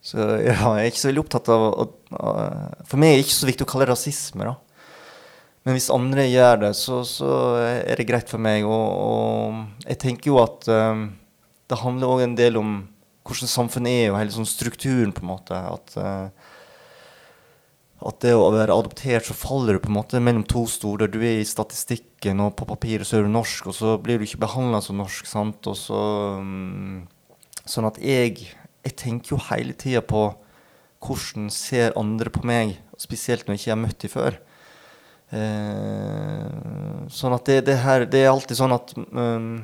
[0.03, 1.87] så ja, jeg er ikke så veldig opptatt av å,
[2.89, 4.57] For meg er det ikke så viktig å kalle det rasisme, da.
[5.63, 8.67] Men hvis andre gjør det, så, så er det greit for meg.
[8.67, 11.05] Og, og jeg tenker jo at um,
[11.71, 12.73] det handler òg en del om
[13.27, 15.59] hvordan samfunnet er, og hele sånn strukturen, på en måte.
[15.59, 16.31] At, uh,
[18.03, 21.11] at det å være adoptert, så faller du på en måte mellom to stoler.
[21.11, 24.27] Du er i statistikken, og på papiret så er du norsk, og så blir du
[24.27, 25.29] ikke behandla som norsk.
[25.31, 25.71] sant?
[25.71, 26.03] Og så,
[26.43, 27.05] um,
[27.63, 28.51] sånn at jeg
[28.83, 30.29] jeg tenker jo hele tida på
[31.03, 34.39] hvordan ser andre på meg, spesielt når jeg ikke har møtt dem før.
[35.33, 36.49] Eh,
[37.11, 39.63] sånn at det, det, her Det er alltid sånn at um,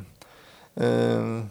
[0.81, 1.43] uh,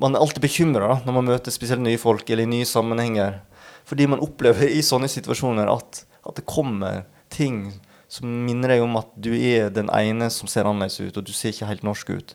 [0.00, 3.40] Man er alltid bekymra når man møter spesielt nye folk eller i nye sammenhenger.
[3.88, 7.68] Fordi man opplever i sånne situasjoner at, at det kommer ting
[8.10, 11.30] som minner deg om at du er den ene som ser annerledes ut, og du
[11.36, 12.34] ser ikke helt norsk ut.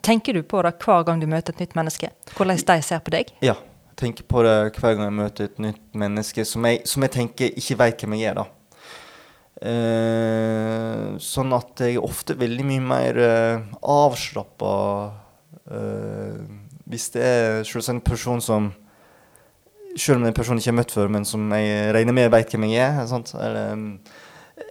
[0.00, 2.08] Tenker du på det hver gang du møter et nytt menneske?
[2.32, 3.34] Hvordan de ser på deg?
[3.44, 3.58] Ja.
[3.92, 7.12] Jeg tenker på det hver gang jeg møter et nytt menneske som jeg, som jeg
[7.12, 8.40] tenker ikke veit hvem jeg er.
[8.40, 8.46] da.
[9.62, 14.72] Eh, sånn at jeg er ofte veldig mye mer eh, avslappa
[16.92, 18.72] hvis det er en person som
[19.96, 22.14] Selv om det er en person jeg ikke har møtt før, men som jeg regner
[22.16, 23.02] med veit hvem jeg er.
[23.10, 23.34] Sant?
[23.36, 23.74] Eller,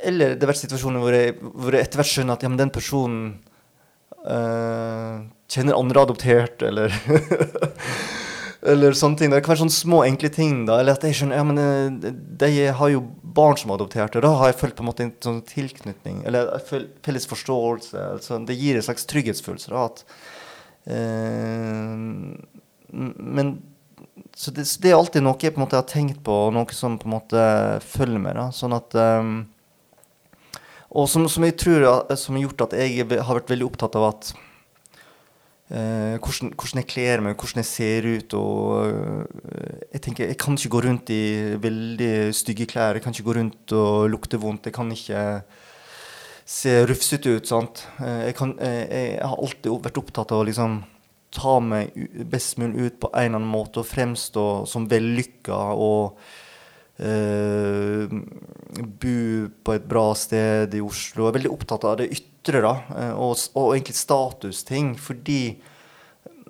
[0.02, 2.58] eller det har vært situasjoner hvor jeg, hvor jeg etter hvert skjønner at ja, men
[2.58, 3.28] den personen
[4.26, 6.90] uh, kjenner andre adoptert, eller
[8.62, 9.32] Eller sånne ting.
[9.34, 10.66] Det kan være sånne små, enkle ting.
[10.68, 12.12] da, Eller at jeg skjønner ja, men eh,
[12.44, 15.06] de har jo barn som er adoptert, og da har jeg følt på en måte
[15.08, 16.22] en sånn tilknytning.
[16.30, 16.52] Eller
[17.06, 18.04] felles forståelse.
[18.18, 19.74] altså Det gir en slags trygghetsfølelse.
[19.74, 20.14] da, at eh,
[22.91, 23.52] Men
[24.36, 26.76] så det, det, er alltid noe jeg på en måte har tenkt på, og noe
[26.76, 27.41] som på en måte
[27.84, 29.34] følger da, sånn um,
[30.89, 34.08] Og som, som, jeg tror som har gjort at jeg har vært veldig opptatt av
[34.10, 38.38] at uh, hvordan, hvordan, jeg kler meg, hvordan jeg ser ut.
[38.39, 41.24] og uh, Jeg tenker, jeg kan ikke gå rundt i
[41.62, 42.98] veldig stygge klær.
[42.98, 44.72] Jeg kan ikke gå rundt og lukte vondt.
[44.72, 45.26] Jeg kan ikke
[46.52, 47.48] se rufsete ut.
[47.48, 47.86] sant?
[48.02, 50.82] Uh, jeg, kan, jeg, har alltid vært opptatt av å liksom
[51.32, 51.96] ta meg
[52.28, 56.20] best mulig ut på en eller annen måte og fremstå som vellykka og
[57.00, 58.12] uh,
[59.02, 59.18] bo
[59.64, 61.26] på et bra sted i Oslo.
[61.26, 64.94] Jeg er veldig opptatt av det ytre da, eh, og, og egentlig statusting.
[65.00, 65.42] Fordi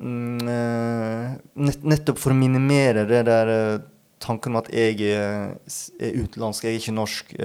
[0.02, 1.28] uh,
[1.62, 3.82] nett, nettopp for å minimere det der uh,
[4.22, 5.56] tanken om at jeg er,
[6.00, 7.36] utenlandsk, jeg er ikke norsk.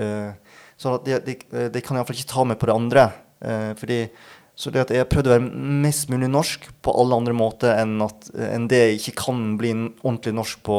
[0.76, 1.36] Så de, de,
[1.72, 3.06] de kan iallfall ikke ta meg på det andre.
[3.80, 4.00] fordi
[4.56, 7.76] så det at jeg har prøvd å være mest mulig norsk på alle andre måter
[7.76, 10.78] enn, at, enn det jeg ikke kan bli ordentlig norsk på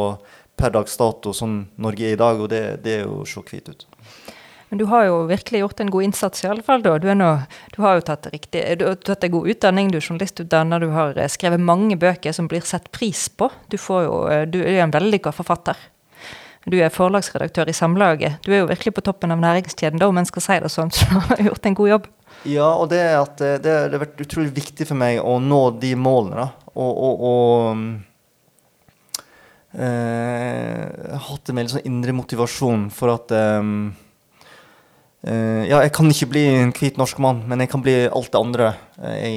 [0.58, 2.42] per dags dato, som Norge er i dag.
[2.42, 3.86] Og det, det er jo så hvit ut.
[4.70, 6.82] Men du har jo virkelig gjort en god innsats, i alle fall.
[6.84, 6.98] Da.
[7.00, 7.30] Du, nå,
[7.76, 10.92] du har jo tatt, riktig, du har tatt en god utdanning, du er journalistutdanner, du
[10.92, 13.48] har eh, skrevet mange bøker som blir sett pris på.
[13.72, 15.80] Du, jo, eh, du er jo en vellykka forfatter.
[16.68, 18.42] Du er forlagsredaktør i Samlaget.
[18.44, 20.92] Du er jo virkelig på toppen av næringskjeden, da, om en skal si det sånn.
[20.96, 22.10] Så du har gjort en god jobb.
[22.48, 25.94] Ja, og det, at det, det, har vært utrolig viktig for meg å nå de
[25.96, 26.50] målene.
[26.76, 27.48] Og, og, og
[29.80, 33.64] eh, hatt en veldig sånn indre motivasjon for at eh,
[35.24, 38.32] eh, Ja, jeg kan ikke bli en hvit norsk mann, men jeg kan bli alt
[38.36, 38.74] det andre
[39.16, 39.34] jeg,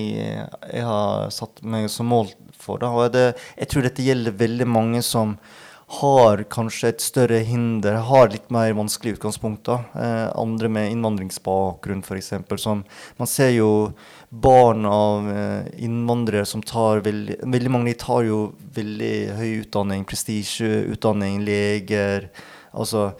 [0.66, 2.82] jeg har satt meg som mål for.
[2.82, 2.90] Da.
[2.90, 5.38] Og det, jeg tror dette gjelder veldig mange som
[5.90, 9.82] har kanskje et større hinder, har litt mer vanskelige utgangspunkter.
[9.98, 12.68] Eh, andre med innvandringsbakgrunn, f.eks.
[13.18, 13.70] Man ser jo
[14.30, 18.38] barn av eh, innvandrere som tar veldig Veldig mange tar jo
[18.76, 22.28] veldig høy utdanning, prestisjeutdanning, leger,
[22.70, 23.10] altså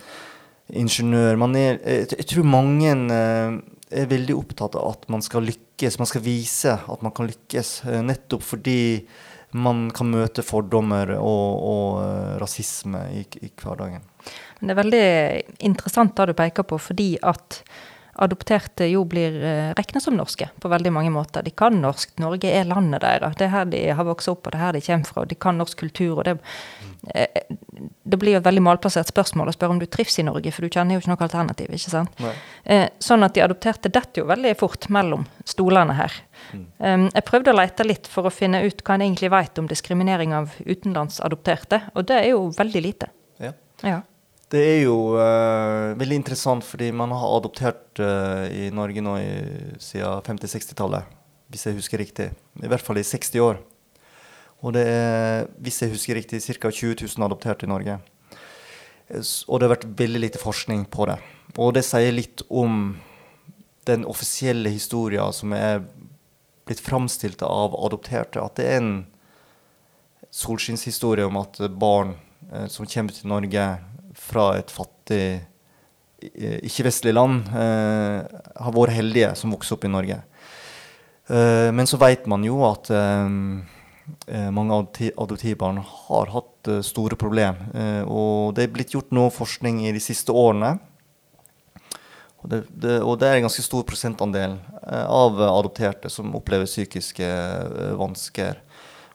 [0.70, 1.34] ingeniør.
[1.50, 3.58] Er, jeg, jeg tror mange eh,
[3.90, 5.98] er veldig opptatt av at man skal lykkes.
[5.98, 8.78] Man skal vise at man kan lykkes, eh, nettopp fordi
[9.52, 14.04] man kan møte fordommer og, og uh, rasisme i, i, hverdagen.
[14.60, 15.06] Det er veldig
[15.66, 17.62] interessant det du peker på, fordi at
[18.20, 21.44] adopterte jo blir uh, regna som norske på veldig mange måter.
[21.46, 22.12] De kan norsk.
[22.20, 23.36] Norge er landet deres.
[23.38, 25.24] Det er her de har vokst opp, og det er her de kommer fra.
[25.30, 26.18] De kan norsk kultur.
[26.18, 26.36] og det,
[27.14, 27.56] uh,
[28.02, 30.66] det blir jo et veldig malplassert spørsmål å spørre om du trives i Norge, for
[30.66, 31.72] du kjenner jo ikke noe alternativ.
[31.72, 32.20] ikke sant?
[32.20, 32.34] Nei.
[33.00, 36.20] sånn at de adopterte detter jo veldig fort mellom stolene her.
[36.50, 37.08] Mm.
[37.12, 40.34] jeg prøvde å lete litt for å finne ut hva en egentlig vet om diskriminering
[40.34, 43.10] av utenlandsadopterte, og det er jo veldig lite.
[43.40, 43.52] Ja.
[43.86, 44.00] ja.
[44.50, 49.28] Det er jo uh, veldig interessant, fordi man har adoptert uh, i Norge nå i,
[49.78, 51.12] siden 50-60-tallet,
[51.54, 52.30] hvis jeg husker riktig.
[52.58, 53.60] I hvert fall i 60 år.
[54.60, 56.70] Og det er, hvis jeg husker riktig, ca.
[56.70, 58.00] 20 000 adopterte i Norge.
[59.10, 61.16] Og det har vært veldig lite forskning på det.
[61.56, 62.98] Og det sier litt om
[63.88, 65.80] den offisielle historien som er
[66.68, 68.42] blitt framstilt av adopterte.
[68.42, 68.92] At det er en
[70.30, 72.14] solskinnshistorie om at barn
[72.52, 73.64] eh, som kommer til Norge
[74.30, 75.22] fra et fattig
[76.30, 80.20] eh, ikke-vestlig land, eh, har vært heldige som vokser opp i Norge.
[81.30, 83.32] Eh, men så vet man jo at eh,
[84.30, 88.04] eh, mange adoptivbarn har hatt store problemer.
[88.04, 90.74] og det er blitt gjort noe forskning i de siste årene
[92.40, 96.68] og det, det, og det, er en ganske stor prosentandel eh, av adopterte som opplever
[96.68, 98.62] psykiske eh, vansker.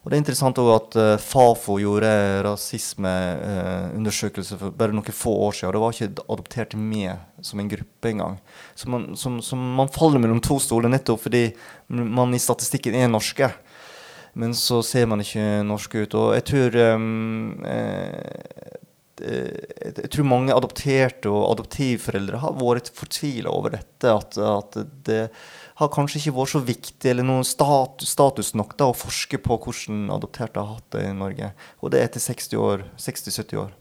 [0.06, 2.06] Og det er interessant også at uh, Fafo gjorde
[2.46, 5.72] rasismeundersøkelse uh, for bare noen få år siden.
[5.72, 8.38] Og det var ikke adoptert med som en gruppe engang.
[8.78, 11.58] Så man, som, som man faller mellom to stoler nettopp fordi
[11.89, 13.50] man i statistikken er norske.
[14.38, 16.13] Men så ser man ikke norsk ut.
[16.22, 17.58] Og jeg tror um,
[19.15, 24.12] jeg tror mange adopterte og adoptivforeldre har vært fortvila over dette.
[24.12, 25.30] At, at, det
[25.80, 29.58] har kanskje ikke vært så viktig eller noen status, status nok da, å forske på
[29.66, 31.52] hvordan adopterte har hatt det i Norge.
[31.84, 33.74] Og det er etter 60-70 år.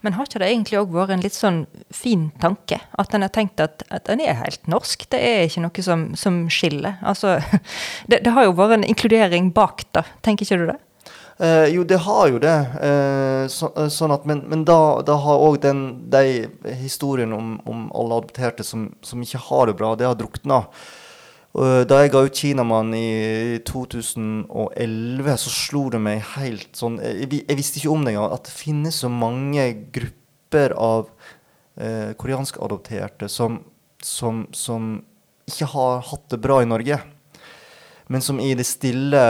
[0.00, 1.62] Men har ikke det egentlig òg vært en litt sånn
[1.94, 2.78] fin tanke?
[2.98, 5.08] At en har tenkt at, at den er helt norsk.
[5.10, 7.00] Det er ikke noe som, som skiller.
[7.02, 7.38] Altså,
[8.10, 10.78] det, det, har jo vært en inkludering bak det, tenker ikke du det?
[11.38, 12.56] Eh, jo, det har jo det.
[12.82, 16.24] Eh, så, eh, sånn at, men, men da, da, har òg de
[16.80, 20.64] historiene om, om, alle adopterte som, som, ikke har det bra, det har drukna.
[21.58, 27.58] Da jeg ga ut 'Kinamann' i 2011, så slo det meg helt sånn Jeg, jeg
[27.58, 31.08] visste ikke om det engang, at det finnes så mange grupper av
[31.74, 33.64] eh, koreanskadopterte som,
[33.98, 35.00] som, som
[35.50, 37.00] ikke har hatt det bra i Norge
[38.08, 39.22] men som i det stille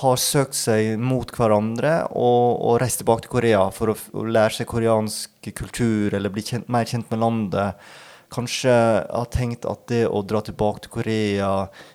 [0.00, 4.58] har søkt seg mot hverandre og, og reist tilbake til Korea for å, å, lære
[4.58, 7.86] seg koreansk kultur eller bli kjent, mer kjent med landet.
[8.32, 11.50] Kanskje har tenkt at det å dra tilbake til Korea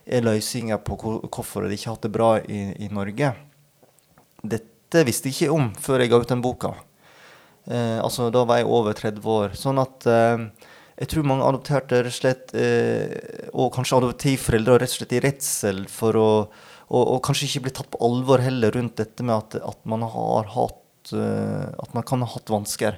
[0.05, 3.33] er løsninga på hvorfor de ikke har hatt det bra i, i, Norge.
[4.41, 6.73] Dette visste jeg ikke om før jeg ga ut den boka.
[7.67, 9.55] Eh, altså, da var jeg over 30 år.
[9.59, 10.47] Sånn at eh,
[11.01, 15.23] jeg tror mange adopterte rett og slett, eh, og kanskje adoptivforeldre rett og slett i
[15.23, 16.29] redsel for å
[16.91, 20.03] og, og, kanskje ikke bli tatt på alvor heller rundt dette med at, at man
[20.03, 22.97] har hatt uh, At man kan ha hatt vansker.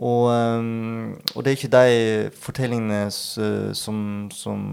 [0.00, 3.98] Og, um, og, det er ikke de fortellingene som,
[4.32, 4.66] som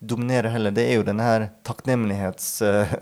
[0.00, 0.74] dominerer heller.
[0.74, 2.52] Det er jo denne her takknemlighets...
[2.64, 2.96] Uh,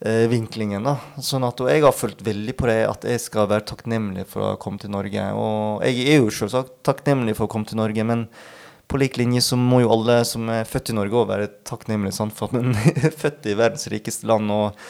[0.00, 0.84] eh, vinklingen.
[0.84, 0.96] da.
[1.22, 4.52] Sånn at, og jeg har følt veldig på det at jeg skal være takknemlig for
[4.52, 5.30] å komme til Norge.
[5.38, 8.26] Og jeg er jo selvsagt takknemlig for å komme til Norge, men
[8.86, 12.14] på lik linje så må jo alle som er født i Norge òg være takknemlige
[12.14, 12.36] sant?
[12.36, 14.52] for at man er født i verdens rikeste land.
[14.54, 14.88] Og,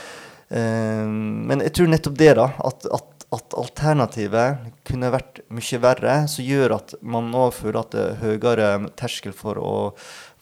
[0.51, 6.15] eh, men jeg tror nettopp det, da, at, at, at alternativet kunne vært mye verre,
[6.31, 9.75] som gjør at man nå føler at det er høyere terskel for å,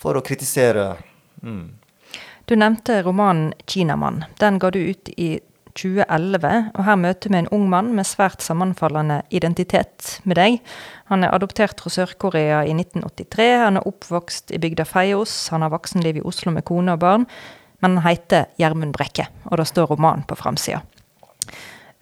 [0.01, 0.93] for å kritisere.
[1.41, 1.81] Mm.
[2.45, 4.27] Du nevnte romanen 'Kinamann'.
[4.39, 5.41] Den ga du ut i
[5.75, 10.61] 2011, og her møter vi en ung mann med svært sammenfallende identitet med deg.
[11.11, 15.75] Han er adoptert fra Sør-Korea i 1983, han er oppvokst i bygda Feios, han har
[15.75, 17.27] voksenliv i Oslo med kone og barn,
[17.83, 20.85] men han heter Gjermund Brekke, og det står roman på framsida.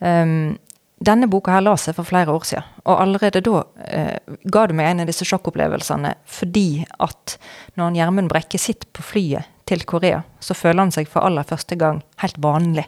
[0.03, 0.59] Um,
[1.03, 4.75] denne boka her la seg for flere år siden, og allerede da eh, ga du
[4.79, 7.37] meg en av disse sjokkopplevelsene fordi at
[7.81, 11.79] når Gjermund Brekke sitter på flyet til Korea, så føler han seg for aller første
[11.81, 12.87] gang helt vanlig.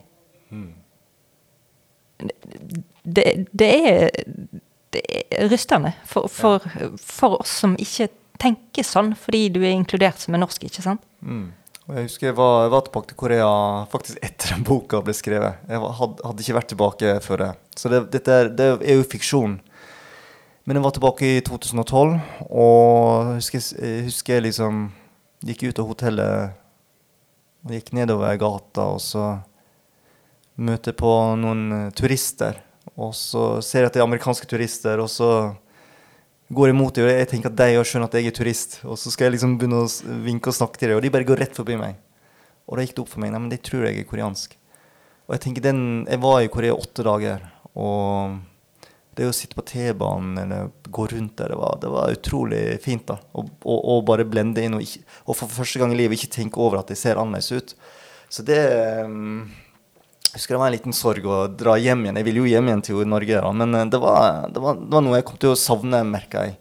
[0.55, 0.71] Mm.
[3.05, 4.11] Det, det, er,
[4.95, 6.65] det, er, rystende for, for,
[7.01, 8.09] for, oss som ikke
[8.41, 11.03] tenker sånn, fordi du er inkludert som en norsk, ikke sant?
[11.23, 11.51] Mm.
[11.85, 13.49] Jeg husker jeg var, jeg var, tilbake til Korea
[13.93, 15.59] faktisk etter den boka ble skrevet.
[15.69, 17.49] Jeg hadde, hadde, ikke vært tilbake før det.
[17.77, 19.59] Så det, dette er, det er jo fiksjon.
[20.65, 22.15] Men jeg var tilbake i 2012,
[22.49, 24.87] og jeg husker, jeg husker liksom
[25.45, 26.55] gikk ut av hotellet
[27.69, 29.27] og gikk nedover gata, og så
[30.57, 32.63] møter jeg på noen turister.
[32.97, 35.31] Og så ser jeg at det er amerikanske turister, og så
[36.57, 38.79] går jeg det, og jeg tenker at de òg skjønner at jeg er turist.
[38.85, 41.29] Og så skal jeg liksom begynne å vinke og snakke til dem, og de bare
[41.29, 41.99] går rett forbi meg.
[42.65, 43.35] Og da gikk det opp for meg.
[43.35, 44.57] Nei, men de tror jeg er koreansk.
[45.25, 47.45] Og jeg tenker den, jeg var i Korea åtte dager,
[47.81, 48.41] og
[49.15, 53.07] det å sitte på T-banen eller gå rundt der, det var, det var utrolig fint.
[53.09, 53.19] da.
[53.39, 56.81] Og, bare blende inn, og, ikke, og, for første gang i livet ikke tenke over
[56.81, 57.77] at det ser annerledes ut.
[58.33, 58.59] Så det
[59.07, 59.45] um,
[60.35, 62.17] Jeg husker det var en liten sorg å dra hjem igjen.
[62.19, 64.91] Jeg ville jo hjem igjen til Norge, da, men eh, det var, det, var, det
[64.91, 66.57] var, noe jeg kom til å savne, merka jeg.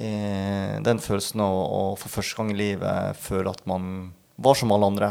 [0.00, 4.72] Eh, den følelsen å, å for første gang i livet føle at man var som
[4.72, 5.10] alle andre.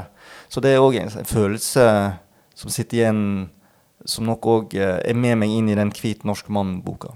[0.50, 1.86] Så det er òg en, en følelse
[2.58, 3.22] som sitter igjen
[4.06, 7.14] som nok òg eh, er med meg inn i den Hvit norsk mann-boka.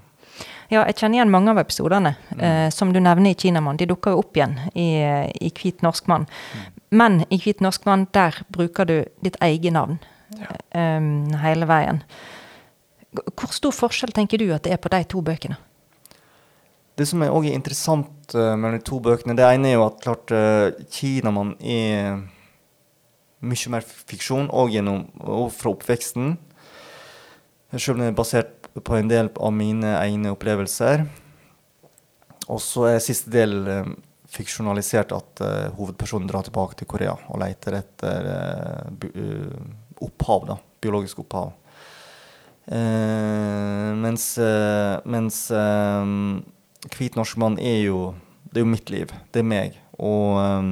[0.69, 2.13] Ja, jeg kjenner igjen mange av episodene.
[2.29, 2.45] Mm.
[2.45, 3.81] Eh, som du nevner i 'Kinamann'.
[3.81, 5.01] De dukker jo opp igjen i,
[5.33, 6.29] i 'Hvit norsk mann'.
[6.29, 6.69] Mm.
[6.91, 9.97] Men i 'Hvit norsk mann' der bruker du ditt eget navn.
[10.29, 11.09] Um,
[11.43, 12.03] hele veien.
[13.09, 15.57] Hvor stor forskjell tenker du at det er på de to bøkene?
[16.99, 20.03] Det som er også interessant uh, mellom de to bøkene, det ene er jo at
[20.03, 22.19] klart uh, 'Kinamann' er
[23.39, 26.33] mye mer fiksjon, og, gjennom, og fra oppveksten.
[27.75, 31.05] Selv om det er basert på en del av mine egne opplevelser.
[32.49, 33.91] Og så er siste del eh,
[34.29, 38.89] fiksjonalisert at uh, hovedpersonen drar tilbake til Korea og leter etter uh,
[40.05, 41.53] opphav da, biologisk opphav.
[42.69, 46.09] Eh, mens eh, mens eh,
[46.93, 48.13] hvit norsk mann er jo
[48.49, 49.11] Det er jo mitt liv.
[49.33, 49.75] Det er meg.
[50.01, 50.69] Og um,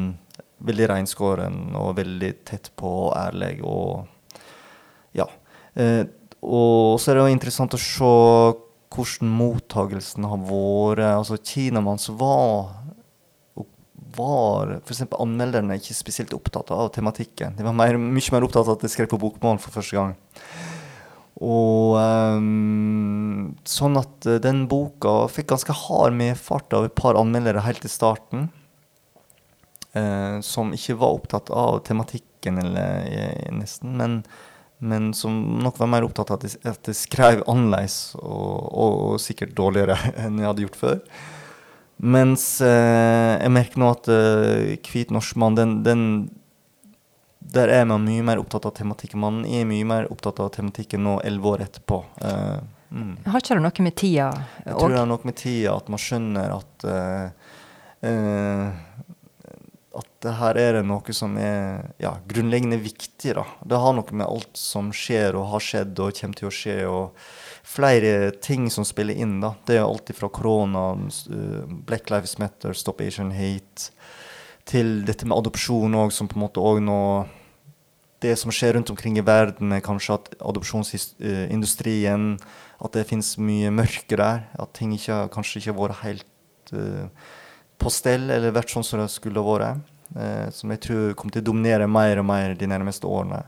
[0.66, 4.08] veldig reinskåren og veldig tett på og ærlig og
[5.14, 5.28] Ja.
[5.76, 6.06] Eh,
[6.42, 8.14] og så er det jo interessant å se
[8.94, 11.04] hvordan mottagelsen har vært.
[11.18, 12.74] Altså Kinamanns var
[14.18, 15.06] var f.eks.
[15.14, 17.56] anmelderne ikke spesielt opptatt av tematikken.
[17.58, 20.18] De var mer, mye mer opptatt av at de skrev på bokmål for første gang.
[21.44, 27.66] Og um, Sånn at uh, den boka fikk ganske hard medfart av et par anmeldere
[27.66, 28.50] helt i starten.
[29.94, 34.20] Uh, som ikke var opptatt av tematikken, eller uh, nesten, men,
[34.78, 39.16] men, som nok var mer opptatt av at de, de skrev annerledes og, og, og,
[39.22, 41.02] sikkert dårligere enn jeg hadde gjort før.
[41.98, 44.10] Mens jeg merker nå at
[44.86, 46.04] Hvit norsk mann, den, den
[47.54, 49.22] der er man mye mer opptatt av tematikken.
[49.24, 52.02] Man er mye mer opptatt av tematikken nå elleve år etterpå.
[52.22, 52.58] Eh,
[52.90, 53.14] mm.
[53.28, 54.28] Har ikke det noe med tida
[54.66, 57.56] Jeg tror det har noe med tida, at man skjønner at uh,
[58.08, 58.68] uh,
[60.02, 63.36] At det her er det noe som er ja, grunnleggende viktig.
[63.40, 63.46] da.
[63.64, 66.80] Det har noe med alt som skjer og har skjedd og kommer til å skje.
[66.92, 67.28] og
[67.78, 69.40] flere ting som spiller inn.
[69.44, 69.54] da.
[69.66, 70.90] Det er alt fra korona,
[71.88, 73.92] Black Lives Matter, Stop Asian Hate,
[74.68, 77.00] til dette med adopsjon òg, som på en måte òg nå
[78.24, 82.38] det som skjer rundt omkring i verden, er kanskje at adopsjonsindustrien
[82.78, 84.44] At det finnes mye mørke der.
[84.54, 87.08] At ting ikke, kanskje ikke har vært helt uh,
[87.82, 89.82] på stell eller vært sånn som det skulle vært.
[90.14, 93.42] Uh, som jeg tror kommer til å dominere mer og mer de nærmeste årene.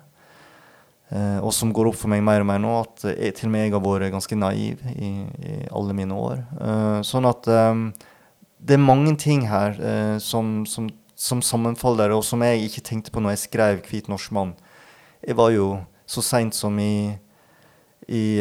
[1.10, 3.55] Uh, og som går opp for meg mer og mer nå, at jeg, til og
[3.55, 6.43] med jeg har vært ganske naiv i, i alle mine år.
[7.07, 7.49] sånn at
[8.60, 9.80] det er mange ting her
[10.22, 10.89] som, som
[11.20, 14.53] som sammenfaller, og som jeg ikke tenkte på når jeg skrev 'Hvit norsk mann'.
[15.28, 17.12] Jeg var jo så seint som i,
[18.07, 18.39] i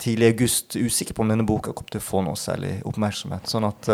[0.00, 3.44] tidlig august usikker på om denne boka kom til å få noe særlig oppmerksomhet.
[3.46, 3.90] Sånn at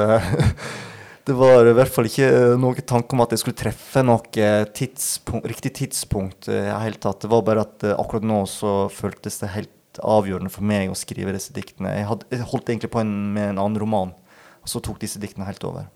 [1.26, 2.28] det var i hvert fall ikke
[2.60, 6.46] noen tanke om at jeg skulle treffe noe tidspunkt, riktig tidspunkt.
[6.46, 7.24] i uh, tatt.
[7.24, 10.94] Det var bare at uh, akkurat nå så føltes det helt avgjørende for meg å
[10.94, 11.96] skrive disse diktene.
[11.98, 14.14] Jeg, hadde, jeg holdt egentlig på en, med en annen roman,
[14.62, 15.90] og så tok disse diktene helt over.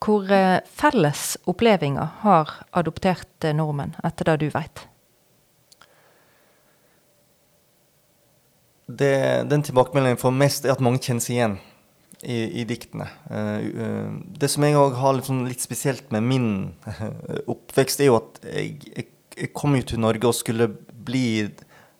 [0.00, 4.86] Hvor eh, felles opplevelser har adopterte nordmenn, etter det du vet?
[8.88, 11.60] Den tilbakemeldingen jeg får mest, er at mange kjenner seg igjen
[12.22, 13.08] i, i diktene.
[13.30, 16.50] Uh, uh, det som jeg òg har sånn, litt, spesielt med min
[17.46, 21.48] oppvekst, er jo at jeg, jeg, jeg, kom jo til Norge og skulle bli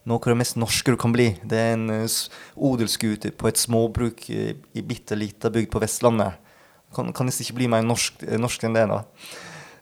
[0.09, 1.33] noe av det mest norske du kan bli.
[1.47, 1.89] Det er en
[2.57, 6.39] odelsgutt på et småbruk i, i bitte lita bygd på Vestlandet
[6.95, 8.87] kan, kan nesten ikke bli mer norsk, eh, norsk enn det.
[8.91, 9.05] da.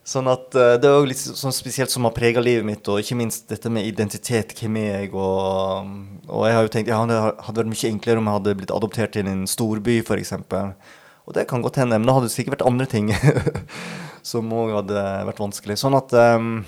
[0.09, 3.19] Sånn at uh, Det er litt sånn spesielt som har prega livet mitt, og ikke
[3.19, 4.55] minst dette med identitet.
[4.57, 5.11] Hvem er jeg?
[5.13, 5.91] Og,
[6.31, 8.75] og jeg har jo tenkt ja, det hadde vært mye enklere om jeg hadde blitt
[8.75, 10.33] adoptert til en storby, f.eks.
[11.29, 13.11] Og det kan godt hende, men da hadde det sikkert vært andre ting
[14.31, 15.77] som òg hadde vært vanskelig.
[15.77, 16.63] Sånn at um,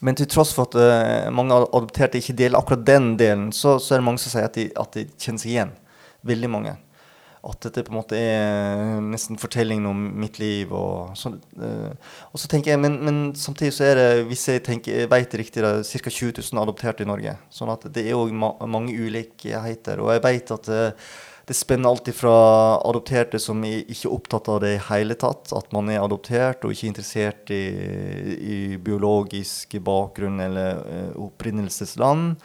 [0.00, 3.96] Men til tross for at uh, mange adopterte ikke deler akkurat den delen, så, så
[3.96, 5.74] er det mange som sier at de, at de kjenner seg igjen.
[6.30, 6.76] Veldig mange
[7.40, 10.72] at dette på en måte er nesten fortellingen om mitt liv.
[10.76, 14.64] Og så, uh, og så tenker jeg, men, men, samtidig så er det, hvis jeg
[14.66, 16.12] tenker, jeg vet riktig, ca.
[16.20, 17.38] 20 000 adopterte i Norge.
[17.48, 20.04] sånn at det er òg ma mange ulikheter.
[20.04, 21.10] Og jeg vet at uh,
[21.48, 22.36] det spenner alltid fra
[22.86, 26.76] adopterte som ikke er opptatt av det i hele tatt, at man er adoptert og
[26.76, 27.64] ikke interessert i,
[28.38, 30.78] i biologisk bakgrunn eller
[31.18, 32.36] opprinnelsesland.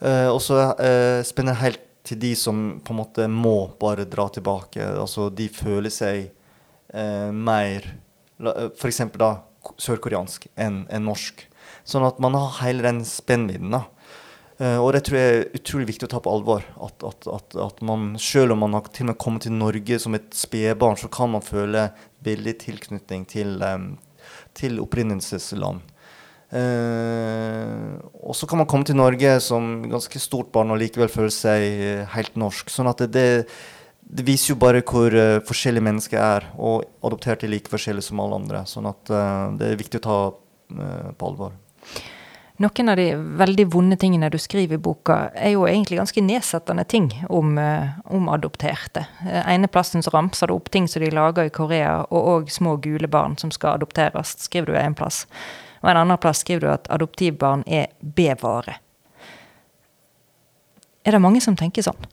[0.00, 0.62] og så
[1.28, 4.82] spenner helt til de som på en måte må bare dra tilbake.
[4.82, 6.30] Altså de føler seg
[6.94, 7.86] eh, mer
[8.40, 9.02] F.eks.
[9.20, 9.34] da
[9.80, 11.44] sørkoreansk enn en norsk.
[11.84, 13.74] Sånn at man har hele den spennvidden.
[13.76, 13.84] da.
[14.60, 16.64] Eh, og det tror jeg er utrolig viktig å ta på alvor.
[16.84, 20.00] At, at, at, at man, selv om man har til og med kommet til Norge
[20.02, 21.88] som et spedbarn, så kan man føle
[22.26, 23.94] veldig tilknytning til, um,
[24.56, 25.84] til opprinnelsesland.
[26.50, 27.94] Uh,
[28.26, 31.62] og så kan man komme til Norge som ganske stort barn og likevel føle seg
[31.62, 32.72] eh, helt norsk.
[32.74, 33.46] Sånn at det,
[34.02, 38.22] det, viser jo bare hvor uh, forskjellige mennesker er, og adopterte er like forskjellige som
[38.22, 38.64] alle andre.
[38.66, 39.12] Sånn at
[39.60, 40.22] det er viktig å ta
[40.70, 41.54] på alvor.
[42.60, 43.06] Noen av de
[43.40, 47.56] veldig vonde tingene du skriver i boka, er jo egentlig ganske nedsettende ting om,
[48.04, 49.06] om adopterte.
[49.24, 52.76] ene plassen så ramser det opp ting som de lager i Korea, og òg små
[52.84, 55.24] gule barn som skal adopteres, skriver du en plass.
[55.80, 58.76] Og en annen plass skriver du at adoptivbarn er B-vare.
[61.04, 62.08] Er det mange som tenker sånn?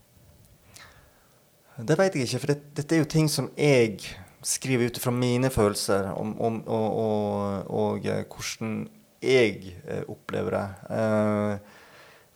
[1.78, 4.00] Det vet jeg ikke, for det, dette er jo ting som jeg
[4.42, 8.80] skriver ut fra mine følelser om, om og, og, og, eh, hvordan
[9.22, 10.64] jeg eh, opplever det.
[10.96, 11.76] Eh,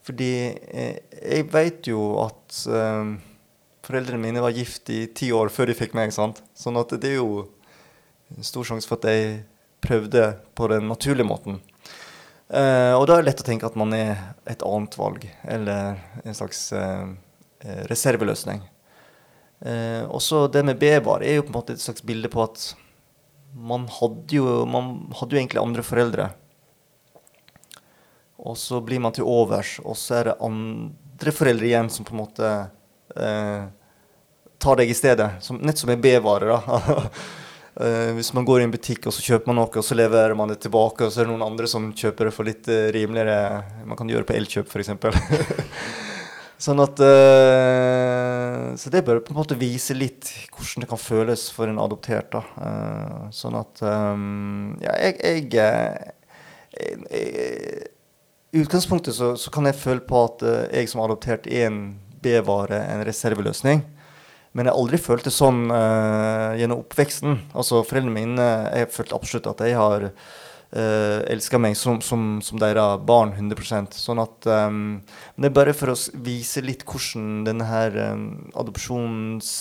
[0.03, 3.13] fordi eh, jeg vet jo at eh,
[3.83, 6.13] foreldrene mine var gift i ti år før de fikk meg.
[6.15, 6.43] sant?
[6.55, 7.47] Sånn at det er jo
[8.35, 9.41] en stor sjanse for at jeg
[9.83, 11.59] prøvde på den naturlige måten.
[12.53, 14.11] Uh, og da er det lett å tenke at man er
[14.49, 17.09] et annet valg, eller en slags uh,
[17.89, 18.61] reserveløsning.
[19.63, 22.65] Eh, også det med B-bar er jo på en måte et slags bilde på at
[23.55, 26.25] man hadde jo, man hadde jo egentlig andre foreldre.
[28.43, 32.11] Og så blir man til overs, og så er det andre foreldre igjen som på
[32.11, 32.51] en måte
[34.59, 35.29] tar deg i stedet.
[35.47, 36.57] Som, nett som en B-vare.
[36.57, 37.07] da.
[37.73, 40.35] Uh, hvis man går i en butikk og så kjøper man noe, og så leverer
[40.37, 42.91] man det tilbake, og så er det noen andre som kjøper det for litt uh,
[42.93, 43.63] rimeligere.
[43.89, 44.89] Man kan gjøre det på Elkjøp, f.eks.
[46.67, 51.41] sånn at uh, Så det bør på en måte vise litt hvordan det kan føles
[51.55, 52.29] for en adoptert.
[52.35, 52.41] da.
[53.33, 55.65] sånn at um, Ja, jeg, jeg, jeg,
[58.53, 62.85] I utgangspunktet så, så, kan jeg føle på at jeg som adoptert er en B-vare,
[62.93, 63.81] en reserveløsning.
[64.53, 67.39] Men jeg har aldri følt det sånn uh, gjennom oppveksten.
[67.57, 70.27] Altså Foreldrene mine Jeg følte absolutt at de har uh,
[70.73, 75.01] eh, elska meg som, som, som, deres barn 100 Sånn at um,
[75.35, 79.51] Det er bare for å vise litt hvordan denne her um, adopsjons...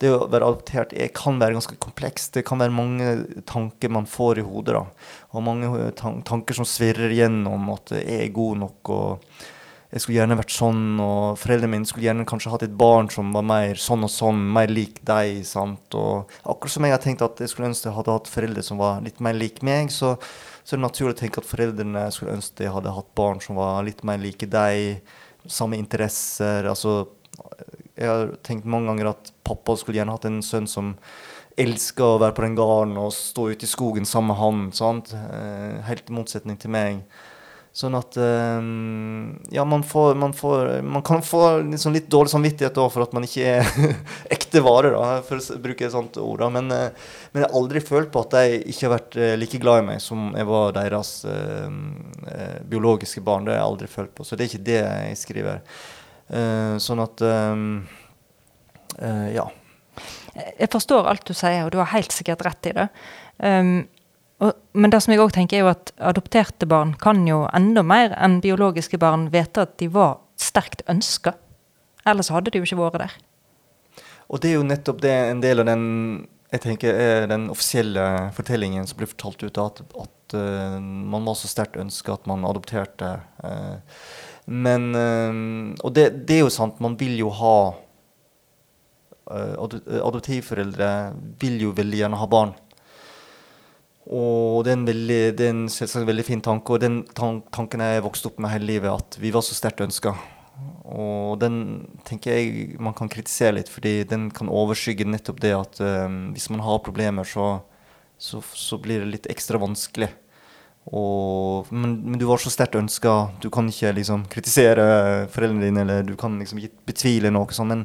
[0.00, 2.32] Det å være adoptert er, kan være ganske komplekst.
[2.32, 3.08] Det kan være mange
[3.44, 4.78] tanker man får i hodet.
[4.78, 4.86] da.
[5.36, 8.94] Og mange tanker som svirrer gjennom at jeg er god nok.
[8.96, 9.50] og
[9.90, 13.32] jeg skulle gjerne vært sånn, og foreldrene mine skulle gjerne kanskje hatt et barn som
[13.34, 15.40] var mer sånn og sånn, mer lik deg.
[15.46, 15.96] sant?
[15.98, 18.78] Og akkurat som jeg har tenkt at jeg skulle ønske jeg hadde hatt foreldre som
[18.78, 20.14] var litt mer lik meg, så,
[20.62, 23.58] så er det naturlig å tenke at foreldrene skulle ønske jeg hadde hatt barn som
[23.58, 25.02] var litt mer like deg,
[25.50, 26.70] samme interesser.
[26.70, 27.00] altså
[28.00, 30.94] jeg har tenkt mange ganger at pappa skulle gjerne hatt en sønn som
[31.60, 34.62] elska å være på den gården og stå ute i skogen sammen med han.
[34.72, 35.12] sant?
[35.16, 37.02] Eh, helt i motsetning til meg.
[37.70, 42.80] Sånn at um, Ja, man, får, man, får, man kan få liksom litt dårlig samvittighet
[42.90, 43.92] for at man ikke er
[44.34, 46.42] ekte vare, da, for å bruke et sånt ord.
[46.50, 49.62] Men, uh, men, jeg har aldri følt på at de ikke har vært uh, like
[49.62, 51.70] glad i meg som jeg var deres uh,
[52.66, 53.46] biologiske barn.
[53.46, 54.26] Det har jeg aldri følt på.
[54.26, 55.64] Så det er ikke det jeg skriver.
[56.82, 57.64] sånn at um,
[59.34, 59.46] Ja.
[60.58, 62.90] Jeg forstår alt du sier, og du har helt sikkert rett i det.
[63.42, 63.72] Um,
[64.40, 67.84] og, men det som jeg òg tenker er jo at adopterte barn kan jo enda
[67.84, 71.34] mer enn biologiske barn vite at de var sterkt ønska.
[72.08, 73.16] Ellers hadde de jo ikke vært der.
[74.30, 75.84] Og det er jo nettopp det en del av den
[76.50, 81.36] jeg tenker er den offisielle fortellingen som blir fortalt ut, at, at uh, man var
[81.38, 83.12] så sterkt ønska at man adopterte.
[83.38, 83.78] Uh,
[84.50, 87.54] men uh, Og det, det, er jo sant, man vil jo ha
[89.30, 90.86] Adoptivforeldre
[91.38, 92.50] vil jo veldig gjerne ha barn.
[94.08, 98.04] Og det er veldig, det er en selvsagt veldig fin tanke, og den tanken jeg
[98.04, 100.14] vokst opp med hele livet, at vi var så sterkt ønska.
[100.90, 101.58] Og den
[102.08, 106.48] tenker jeg man kan kritisere litt, fordi den kan overskygge nettopp det at um, hvis
[106.50, 107.60] man har problemer, så,
[108.18, 110.10] så, så, blir det litt ekstra vanskelig.
[110.90, 113.14] Og, men, men, du var så sterkt ønska.
[113.44, 117.70] Du kan ikke liksom kritisere foreldrene dine, eller du kan liksom betvile noe sånt.
[117.70, 117.84] Men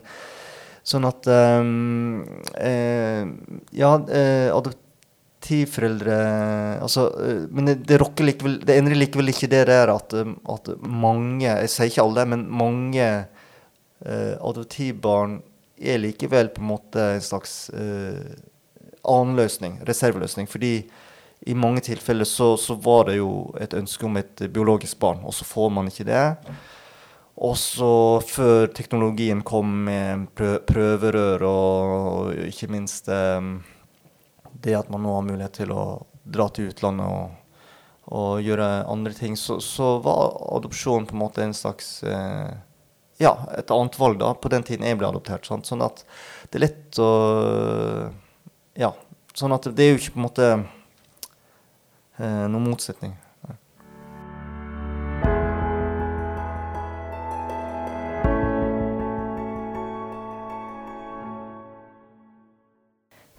[0.85, 2.23] sånn at um,
[2.57, 3.27] eh,
[3.75, 4.49] Ja, eh,
[5.45, 10.33] adoptivforeldre altså, eh, Men det, det, likevel, det endrer likevel ikke det der at, eh,
[10.49, 13.27] at mange Jeg sier ikke alle, men mange
[14.05, 15.41] uh, adoptivbarn
[15.79, 18.21] er likevel på en måte en slags uh,
[19.05, 20.47] annen løsning, reserveløsning.
[20.47, 20.85] Fordi
[21.45, 25.33] i mange tilfeller så, så, var det jo et ønske om et biologisk barn, og
[25.33, 26.25] så får man ikke det.
[27.35, 33.57] Og så før teknologien kom med prøverør og, og ikke minst um,
[34.65, 35.85] det at man nå har mulighet til å
[36.25, 37.33] dra til utlandet og,
[38.17, 42.53] og gjøre andre ting, så, så, var adopsjon på en måte en slags eh,
[43.21, 45.45] Ja, et annet valg da, på den tiden jeg ble adoptert.
[45.47, 45.69] Sant?
[45.69, 46.03] Sånn at
[46.49, 47.11] det er lett å
[48.75, 48.93] Ja.
[49.35, 50.49] Sånn at det er jo ikke på en måte
[52.17, 53.15] eh, noen motsetning.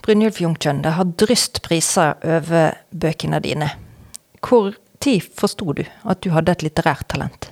[0.06, 3.72] Brynjulf Jungtjønn, det har dryst priser over bøkene dine.
[4.38, 7.48] Hvor tid forsto du at du hadde et litterært talent?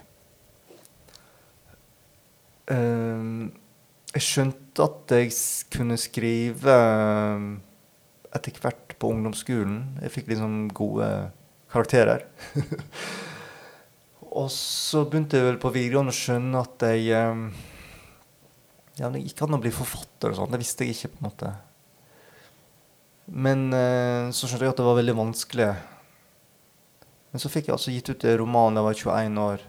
[2.70, 3.50] Uh,
[4.14, 5.34] jeg skjønte at jeg
[5.74, 7.50] kunne skrive ehm,
[8.30, 9.98] etter hvert på ungdomsskolen.
[10.06, 11.10] Jeg fikk liksom gode
[11.74, 12.22] karakterer.
[14.38, 17.48] og så begynte jeg vel på videregående å skjønne at jeg um,
[19.00, 20.54] ja, Det gikk an å bli forfatter og sånn.
[20.54, 21.16] Det visste jeg ikke.
[21.16, 21.54] på en måte.
[23.26, 25.68] Men eh, så skjønte jeg at det var veldig vanskelig
[27.32, 29.64] Men så fikk jeg altså gitt ut en roman da jeg var 21 år.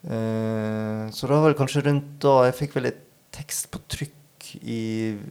[0.00, 4.48] Eh, så da var det kanskje rundt da Jeg fikk vel et tekst på trykk
[4.66, 4.82] i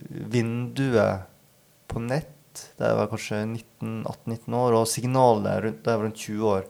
[0.07, 1.27] vinduet
[1.91, 2.63] på nett.
[2.79, 3.41] Da jeg var kanskje
[3.81, 6.69] 18-19 år, og signalet rundt da jeg var rundt 20 år.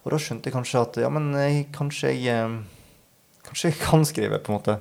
[0.00, 2.60] Og da skjønte jeg kanskje at ja, men jeg, kanskje jeg eh,
[3.40, 4.74] Kanskje jeg kan skrive, på en måte.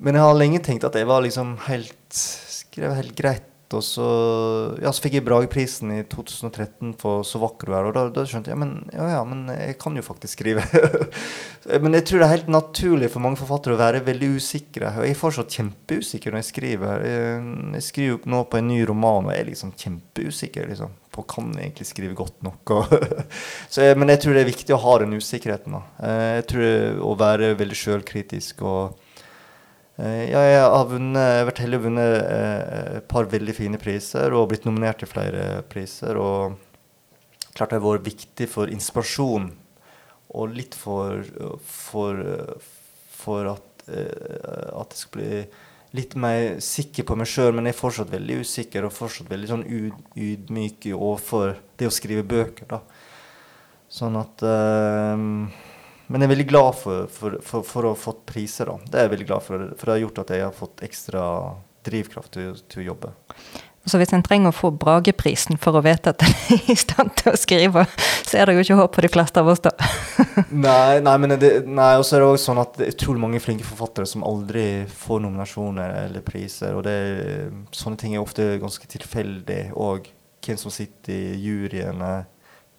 [0.00, 3.51] Men jeg har lenge tenkt at jeg var liksom helt skrev helt greit.
[3.76, 4.06] Og så,
[4.82, 7.88] ja, så fikk jeg Brageprisen i 2013 for 'Så vakker du er'.
[7.88, 10.64] Og da, da skjønte jeg men, ja, ja, men jeg kan jo faktisk skrive.
[11.82, 14.94] men jeg tror det er helt naturlig for mange forfattere å være veldig usikre.
[14.96, 17.06] Og jeg er fortsatt kjempeusikker når jeg skriver.
[17.06, 17.44] Jeg,
[17.78, 21.52] jeg skriver nå på en ny roman, og jeg er liksom kjempeusikker liksom, på kan
[21.56, 22.74] jeg egentlig skrive godt nok.
[23.72, 25.78] så, men jeg tror det er viktig å ha den usikkerheten.
[25.78, 25.82] Da.
[26.08, 28.62] Eh, jeg tror det, Å være veldig sjølkritisk
[30.00, 34.48] ja, jeg har vunnet, vært heldig å vunnet eh, et par veldig fine priser og
[34.52, 36.16] blitt nominert til flere priser.
[36.16, 36.56] Og
[37.52, 39.50] klart det har vært viktig for inspirasjon
[40.32, 41.20] og litt for,
[41.68, 42.22] for,
[43.12, 45.42] for at, eh, at jeg skal bli
[45.92, 49.50] litt mer sikker på meg sjøl, men jeg er fortsatt veldig usikker og fortsatt veldig
[49.50, 52.70] sånn ydmyk overfor det å skrive bøker.
[52.70, 52.80] da.
[53.92, 55.50] Sånn at um,
[56.12, 58.68] men jeg er veldig glad for, for, for, for, å ha fått priser.
[58.68, 58.76] da.
[58.84, 61.26] Det er jeg veldig glad for, for det har gjort at jeg har fått ekstra
[61.88, 63.12] drivkraft til, til å jobbe.
[63.88, 67.16] Så hvis en trenger å få Brageprisen for å vite at en er i stand
[67.18, 67.82] til å skrive,
[68.22, 69.72] så er det jo ikke håp for de fleste av oss, da.
[70.68, 73.42] nei, nei, men det, nei, også er det også sånn at det er utrolig mange
[73.42, 76.76] flinke forfattere som aldri får nominasjoner eller priser.
[76.78, 76.98] Og det,
[77.74, 79.62] sånne ting er ofte ganske tilfeldig.
[79.74, 80.06] Og
[80.46, 82.14] hvem som sitter i juryene,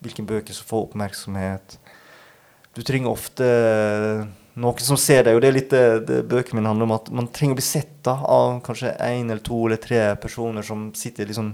[0.04, 1.78] hvilke bøker som får oppmerksomhet
[2.74, 3.47] du trenger ofte
[4.53, 6.95] noen som ser deg, og det er litt det, det bøkene mine handler om.
[6.95, 10.65] At man trenger å bli sett da, av kanskje én eller to eller tre personer
[10.65, 11.53] som sitter i liksom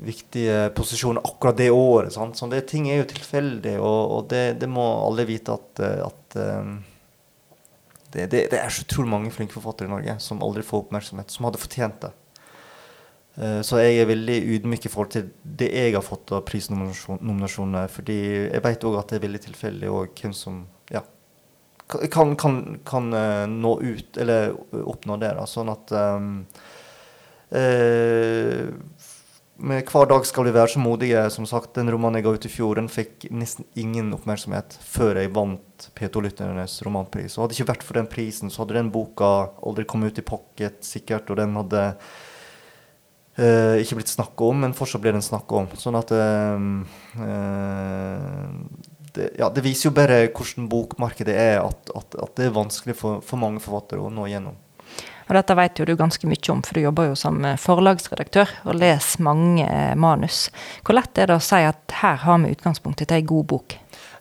[0.00, 2.12] viktige posisjoner akkurat det året.
[2.12, 2.38] Sant?
[2.38, 6.38] Så det, ting er jo tilfeldig, og, og det, det, må alle vite at, at
[6.40, 6.78] um,
[8.12, 11.46] det, det, er så utrolig mange flinke forfattere i Norge som aldri får oppmerksomhet, som
[11.48, 12.12] hadde fortjent det.
[13.40, 17.88] Eh, så jeg er veldig ydmyk i forhold til det jeg har fått av prisnominasjoner.
[17.92, 18.18] Fordi
[18.50, 21.02] jeg vet òg at det er veldig tilfeldig og hvem som ja,
[21.88, 24.52] kan, kan, kan, eh, nå ut, eller
[24.84, 25.32] oppnå det.
[25.38, 25.48] Da.
[25.48, 26.32] Sånn at um,
[27.56, 28.68] eh,
[29.60, 31.24] med hver dag skal vi være så modige.
[31.32, 35.20] Som sagt, Den romanen jeg ga ut i fjor, den fikk nesten ingen oppmerksomhet før
[35.20, 37.38] jeg vant P2-lytternes romanpris.
[37.38, 40.20] Og Hadde det ikke vært for den prisen, så hadde den boka aldri kommet ut
[40.20, 41.32] i pocket, sikkert.
[41.32, 41.84] Og den hadde
[43.38, 45.68] Uh, ikke blitt snakka om, men fortsatt blir den snakka om.
[45.78, 46.58] Sånn at uh,
[49.14, 52.96] det, ja, det, viser jo bare hvordan bokmarkedet er, at, at, at det er vanskelig
[52.98, 54.58] for, for, mange forfattere å nå igjennom.
[55.30, 58.80] Og dette vet jo du ganske mye om, for du jobber jo som forlagsredaktør og
[58.80, 60.48] leser mange manus.
[60.82, 63.76] Hvor lett er det å si at her har vi utgangspunktet til ei god bok?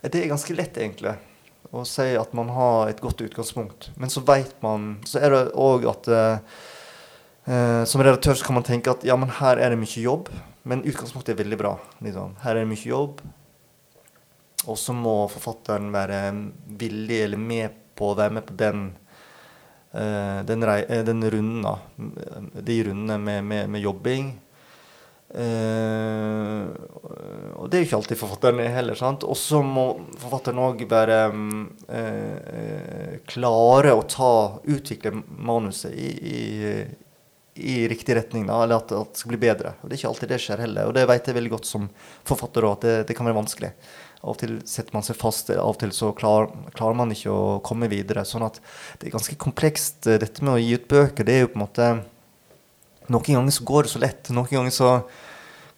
[0.05, 1.15] Det er ganske lett, egentlig.
[1.69, 3.89] Å si at man har et godt utgangspunkt.
[3.97, 6.61] Men så vet man Så er det òg at uh,
[7.49, 10.29] Eh, som redaktør så kan man tenke at ja, men her er det mye jobb,
[10.69, 11.73] men utgangspunktet er veldig bra.
[12.05, 12.35] Liksom.
[12.43, 13.23] Her er det mye jobb,
[14.67, 16.19] og så må forfatteren være
[16.77, 18.83] villig eller med på å være med på den,
[19.97, 22.61] eh, den, uh, den runden, da.
[22.61, 24.29] De rundene med, med, med jobbing.
[25.29, 26.69] Uh,
[27.57, 28.97] og det er jo ikke alltid forfatteren er heller.
[28.99, 29.25] sant?
[29.25, 29.89] Og så må
[30.21, 31.19] forfatteren òg være
[33.29, 34.33] klare å ta,
[34.69, 35.17] utvikle
[35.49, 36.39] manuset i, i
[37.61, 39.73] i riktig retning, da, eller at, at, det skal bli bedre.
[39.81, 40.89] Og Det er ikke alltid det skjer heller.
[40.89, 41.87] Og det vet jeg veldig godt som
[42.27, 43.71] forfatter òg, at det, det, kan være vanskelig.
[44.19, 47.33] Av og til setter man seg fast, av og til så klar, klarer man ikke
[47.33, 48.25] å komme videre.
[48.27, 48.59] Sånn at
[48.99, 50.03] det er ganske komplekst.
[50.07, 51.91] Eh, dette med å gi ut bøker, det er jo på en måte
[53.09, 54.27] Noen ganger så går det så lett.
[54.29, 54.89] Noen ganger så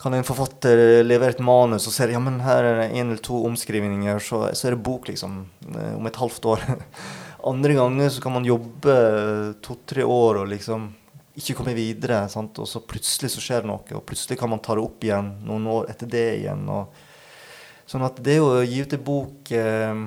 [0.01, 3.21] kan en forfatter levere et manus og si ja, men her er det en eller
[3.23, 5.43] to omskrivninger, så, så er det bok liksom
[5.75, 6.65] eh, om et halvt år.
[7.51, 8.95] Andre ganger så kan man jobbe
[9.65, 10.89] to-tre år og liksom
[11.38, 12.23] ikke kommer videre.
[12.32, 12.57] Sant?
[12.59, 15.34] Og så plutselig så skjer det noe, og plutselig kan man ta det opp igjen
[15.47, 16.65] noen år etter det igjen.
[16.71, 16.91] Og,
[17.89, 20.03] sånn at det å gi ut en bok eh,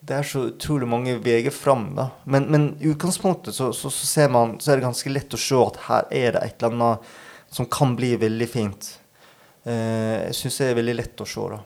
[0.00, 1.90] Det er så utrolig mange veier fram.
[1.96, 2.10] Da.
[2.24, 5.40] Men, men i utgangspunktet så, så, så, ser man, så er det ganske lett å
[5.40, 7.12] se at her er det et eller annet
[7.50, 8.94] som kan bli veldig fint.
[9.64, 11.46] Eh, jeg syns det er veldig lett å se.
[11.52, 11.60] da.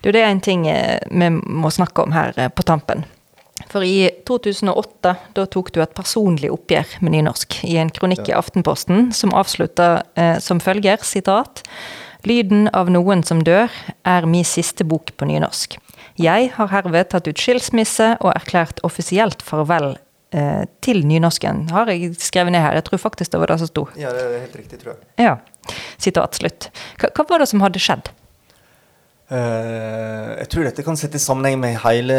[0.00, 3.06] Du, det er en ting eh, vi må snakke om her eh, på tampen.
[3.74, 8.36] For i 2008 da tok du et personlig oppgjør med nynorsk i en kronikk i
[8.38, 11.64] Aftenposten som avslutta eh, som følger, sitat
[12.22, 13.74] Lyden av noen som dør
[14.06, 15.74] er min siste bok på nynorsk.
[16.22, 19.90] Jeg har herved tatt ut skilsmisse og erklært offisielt farvel
[20.30, 21.66] eh, til nynorsken.
[21.74, 22.78] Har jeg skrevet ned her.
[22.78, 23.88] Jeg tror faktisk det var det som sto.
[23.98, 25.26] Ja, det er helt riktig, tror jeg.
[25.26, 25.74] Ja.
[25.98, 26.70] Sitat slutt.
[27.02, 28.14] Hva, hva var det som hadde skjedd?
[29.34, 32.16] Eh, jeg tror dette kan sette i sammenheng med hele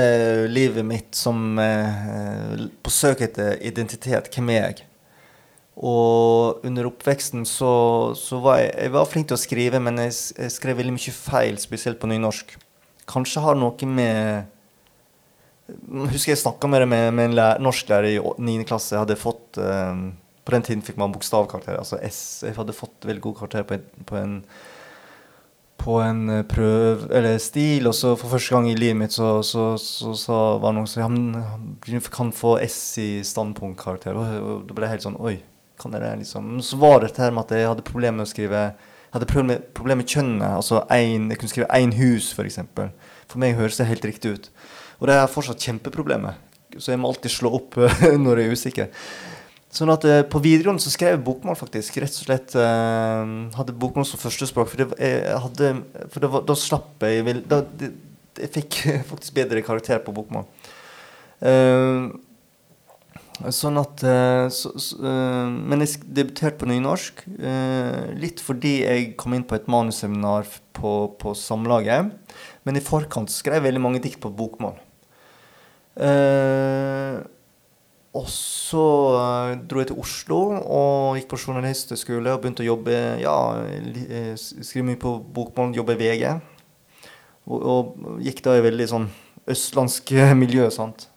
[0.52, 4.28] livet mitt som uh, på søk etter identitet.
[4.34, 4.88] Hvem er jeg?
[5.76, 7.72] Og under oppveksten så,
[8.20, 11.16] så var jeg, jeg var flink til å skrive, men jeg, jeg, skrev veldig mye
[11.16, 12.56] feil, spesielt på nynorsk.
[13.12, 14.52] Kanskje har noe med
[16.12, 18.60] husker jeg snakka med, med, med en norsklærer i 9.
[18.70, 18.94] klasse.
[18.96, 20.12] Jeg hadde fått, uh,
[20.46, 21.80] På den tiden fikk man bokstavkarakter.
[21.80, 22.44] Altså S.
[22.44, 24.40] Jeg hadde fått veldig god karakter på en, på en,
[25.86, 27.86] på en prøv, eller stil.
[27.90, 30.90] Og så for første gang i livet mitt så, så, så, så var det noen
[30.90, 34.18] som ja, kan få S i standpunktkarakter.
[34.18, 35.38] Og, og da ble jeg helt sånn Oi
[35.80, 38.62] kan dere liksom Så var det her med at jeg hadde problemer med å skrive
[38.62, 40.50] Jeg hadde problemer med, problem med kjønnet.
[40.58, 42.36] Altså en, jeg kunne skrive 'Ein hus', f.eks.
[42.36, 42.90] For, eksempel.
[43.28, 44.50] for meg høres det helt riktig ut.
[45.00, 46.36] Og det er fortsatt kjempeproblemet.
[46.78, 47.78] Så jeg må alltid slå opp
[48.26, 48.88] når jeg er usikker.
[49.76, 52.00] Sånn at eh, På videregående så skrev jeg bokmål, faktisk.
[52.02, 54.72] Rett og slett eh, Hadde bokmål som førstespråk.
[54.72, 55.72] For, det, jeg hadde,
[56.14, 57.92] for det var, da slapp jeg da, det,
[58.40, 58.80] Jeg fikk
[59.12, 60.48] faktisk bedre karakter på bokmål.
[61.46, 62.14] Eh,
[63.52, 67.26] Sånn at uh, så, så, uh, Men jeg debuterte på nynorsk
[68.16, 72.14] litt fordi jeg kom inn på et manusseminar på, på Samlaget.
[72.64, 74.80] Men i forkant skrev jeg veldig mange dikt på bokmål.
[78.16, 78.84] Og så
[79.68, 83.36] dro jeg til Oslo og gikk på journalisthøgskole og begynte å jobbe ja,
[84.40, 86.24] skrive mye på bokmål, jobbe i VG.
[87.46, 89.10] Og, og gikk da i veldig sånn
[89.52, 90.70] østlandsk miljø.
[90.74, 91.10] sant?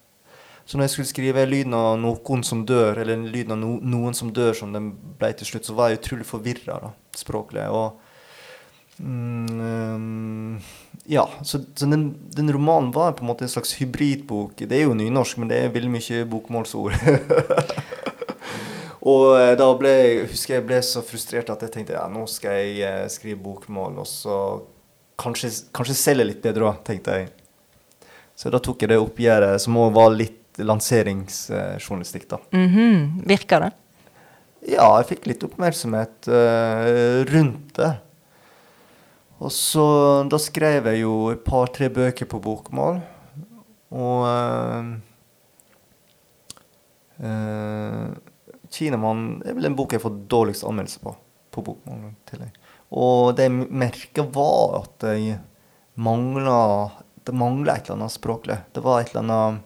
[0.68, 4.16] Så når jeg skulle skrive lyden av noen som dør, eller lyden av no, noen
[4.16, 4.90] som dør, som den
[5.20, 7.64] ble til slutt, så var jeg utrolig forvirra språklig.
[7.72, 10.58] Og mm,
[11.10, 14.58] Ja, så, så den, den, romanen var på en måte en slags hybridbok.
[14.60, 16.98] Det er jo nynorsk, men det er veldig mye bokmålsord.
[19.12, 19.92] og eh, da ble
[20.28, 24.02] husker jeg ble så frustrert at jeg tenkte ja, nå skal jeg eh, skrive bokmål,
[24.02, 24.36] og så
[25.16, 27.30] kanskje, kanskje selge litt bedre òg, tenkte jeg.
[28.36, 32.38] Så da tok jeg det oppgjøret, som òg var litt lanseringsjournalistikk, da.
[32.52, 33.28] Mm -hmm.
[33.32, 33.72] Virker det?
[34.74, 37.92] Ja, jeg fikk litt oppmerksomhet uh, rundt det.
[39.38, 39.84] Og så
[40.30, 43.00] Da skrev jeg jo et par-tre bøker på bokmål.
[43.88, 44.88] Og øh,
[47.24, 48.08] øh,
[48.68, 51.14] 'Kinamann' er vel en bok jeg har fått dårligst anmeldelse på.
[51.50, 52.52] På bokmål tillegg.
[52.92, 55.38] Og det jeg merka, var at jeg
[55.94, 56.90] mangla
[57.24, 58.56] Det mangla et eller annet språklig.
[58.72, 59.64] Det var et eller annet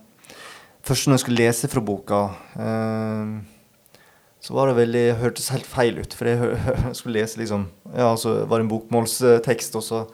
[0.82, 2.20] Først når jeg skulle lese fra boka,
[2.58, 3.26] eh,
[4.42, 6.14] så var det veldig hørtes helt feil ut.
[6.18, 10.04] For jeg, skulle lese liksom Ja, så var det en bokmålstekst, og så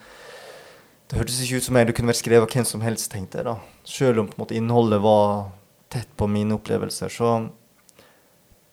[1.08, 3.40] Det hørtes ikke ut som jeg det kunne vært skrevet av hvem som helst, tenkte
[3.40, 3.54] jeg da.
[3.88, 5.54] Selv om på en måte innholdet var
[5.88, 7.08] tett på mine opplevelser.
[7.08, 7.30] Så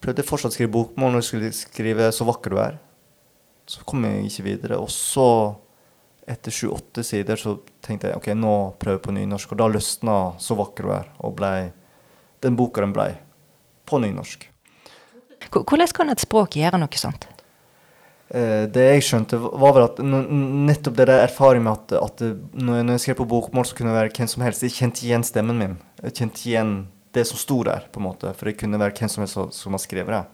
[0.03, 2.79] prøvde jeg fortsatt å skrive bokmål når jeg skulle skrive 'Så vakker du er'.
[3.65, 4.77] Så kom jeg ikke videre.
[4.77, 5.55] Og så,
[6.27, 9.51] etter sju-åtte sider, så tenkte jeg ok, nå prøver jeg på nynorsk.
[9.53, 11.71] Og da løsna 'Så vakker du er' og blei
[12.41, 13.15] den boka den blei.
[13.87, 14.54] På nynorsk.
[15.63, 17.27] Hvordan kan et språk gjøre noe sånt?
[18.33, 22.25] Eh, det jeg skjønte, var vel at nettopp det der erfaringen med at, at
[22.57, 24.65] når jeg skrev på bokmål, så kunne det være hvem som helst.
[24.65, 25.77] Jeg kjente igjen stemmen min.
[26.03, 26.75] Jeg kjente igjen
[27.15, 28.33] det som sto der, på en måte.
[28.35, 30.25] For det kunne være hvem som helst som har skrevet det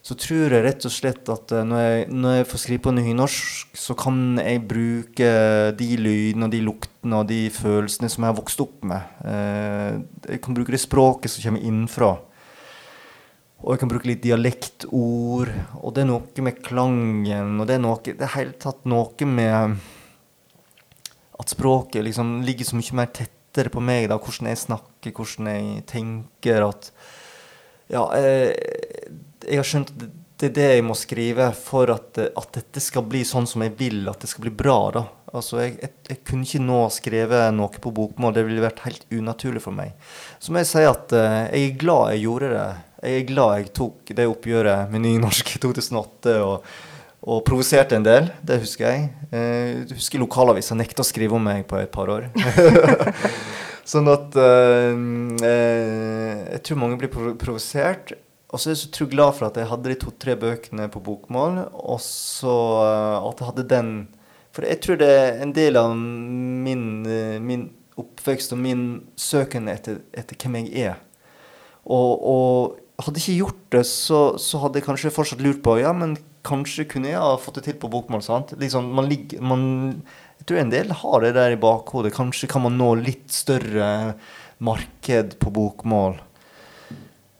[0.00, 2.94] så tror jeg rett og slett at uh, når, jeg, når, jeg, får skrive på
[2.96, 5.32] nynorsk, så kan jeg bruke
[5.76, 9.20] de lydene og de luktene og de følelsene som jeg har vokst opp med.
[9.20, 12.14] Uh, jeg kan bruke det språket som kommer innenfra.
[13.60, 15.50] Og jeg kan bruke litt dialektord.
[15.80, 19.28] Og det er noe med klangen, og det er noe Det er helt tatt noe
[19.28, 19.80] med
[21.40, 25.48] at språket liksom ligger så mye mer tettere på meg, da, hvordan jeg snakker, hvordan
[25.48, 26.66] jeg tenker.
[26.68, 26.90] at
[27.90, 28.50] ja, jeg,
[29.46, 33.04] jeg har skjønt at det er det jeg må skrive for at, at, dette skal
[33.04, 34.76] bli sånn som jeg vil, at det skal bli bra.
[34.94, 35.02] da.
[35.36, 38.32] Altså, jeg, jeg, jeg kunne ikke nå skrevet noe på bokmål.
[38.36, 39.92] Det ville vært helt unaturlig for meg.
[40.40, 42.68] Så må jeg si at uh, jeg er glad jeg gjorde det.
[43.00, 46.66] Jeg er glad jeg tok det oppgjøret med nynorsk i 2008 og,
[47.24, 48.28] og provoserte en del.
[48.44, 49.06] Det husker jeg.
[49.32, 52.28] Jeg husker lokalavisa nekta å skrive om meg på et par år.
[53.92, 55.46] sånn at eh,
[56.52, 58.12] Jeg tror mange blir provosert.
[58.50, 61.60] Og så er jeg så glad for at jeg hadde de to-tre bøkene på bokmål,
[61.70, 63.92] og så uh, at jeg hadde den
[64.50, 66.82] For jeg tror det er en del av min,
[67.46, 67.68] min
[68.00, 68.82] oppvekst og min
[69.14, 70.98] søken etter, etter hvem jeg er.
[71.86, 75.92] Og, og hadde ikke gjort det, så, så, hadde jeg kanskje fortsatt lurt på Ja,
[75.96, 78.24] men kanskje kunne jeg ha fått det til på bokmål.
[78.24, 78.54] sant?
[78.60, 79.62] Liksom, man ligger, man,
[80.40, 82.14] jeg tror en del har det der i bakhodet.
[82.16, 83.90] Kanskje kan man nå litt større
[84.60, 86.18] marked på bokmål.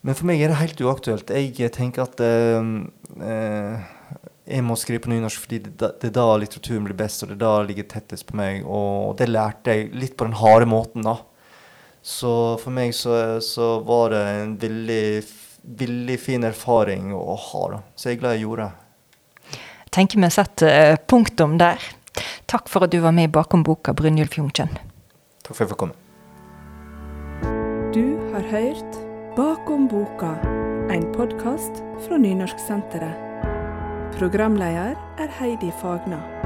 [0.00, 1.32] Men for meg er det helt uaktuelt.
[1.32, 3.88] Jeg tenker at eh,
[4.50, 7.42] jeg må skrive på nynorsk fordi det, er da litteraturen blir best, og det er
[7.42, 8.64] da det ligger tettest på meg.
[8.64, 11.18] Og det lærte jeg litt på den harde måten, da.
[12.00, 12.32] Så
[12.62, 15.04] for meg så, så var det en veldig,
[15.62, 17.80] veldig fin erfaring å ha, da.
[17.96, 19.58] Så jeg er glad jeg gjorde det.
[19.90, 21.82] tenker vi setter eh, punktum der.
[22.50, 24.72] Takk for at du var med bakom boka, Brynjulf Jungtjønn.
[25.44, 25.96] Takk for at jeg fikk komme.
[27.94, 29.00] Du har hørt
[29.36, 30.34] Bakom boka,
[30.90, 33.14] en podkast fra Nynorsksenteret.
[34.18, 36.39] Programleder er Heidi Fagna.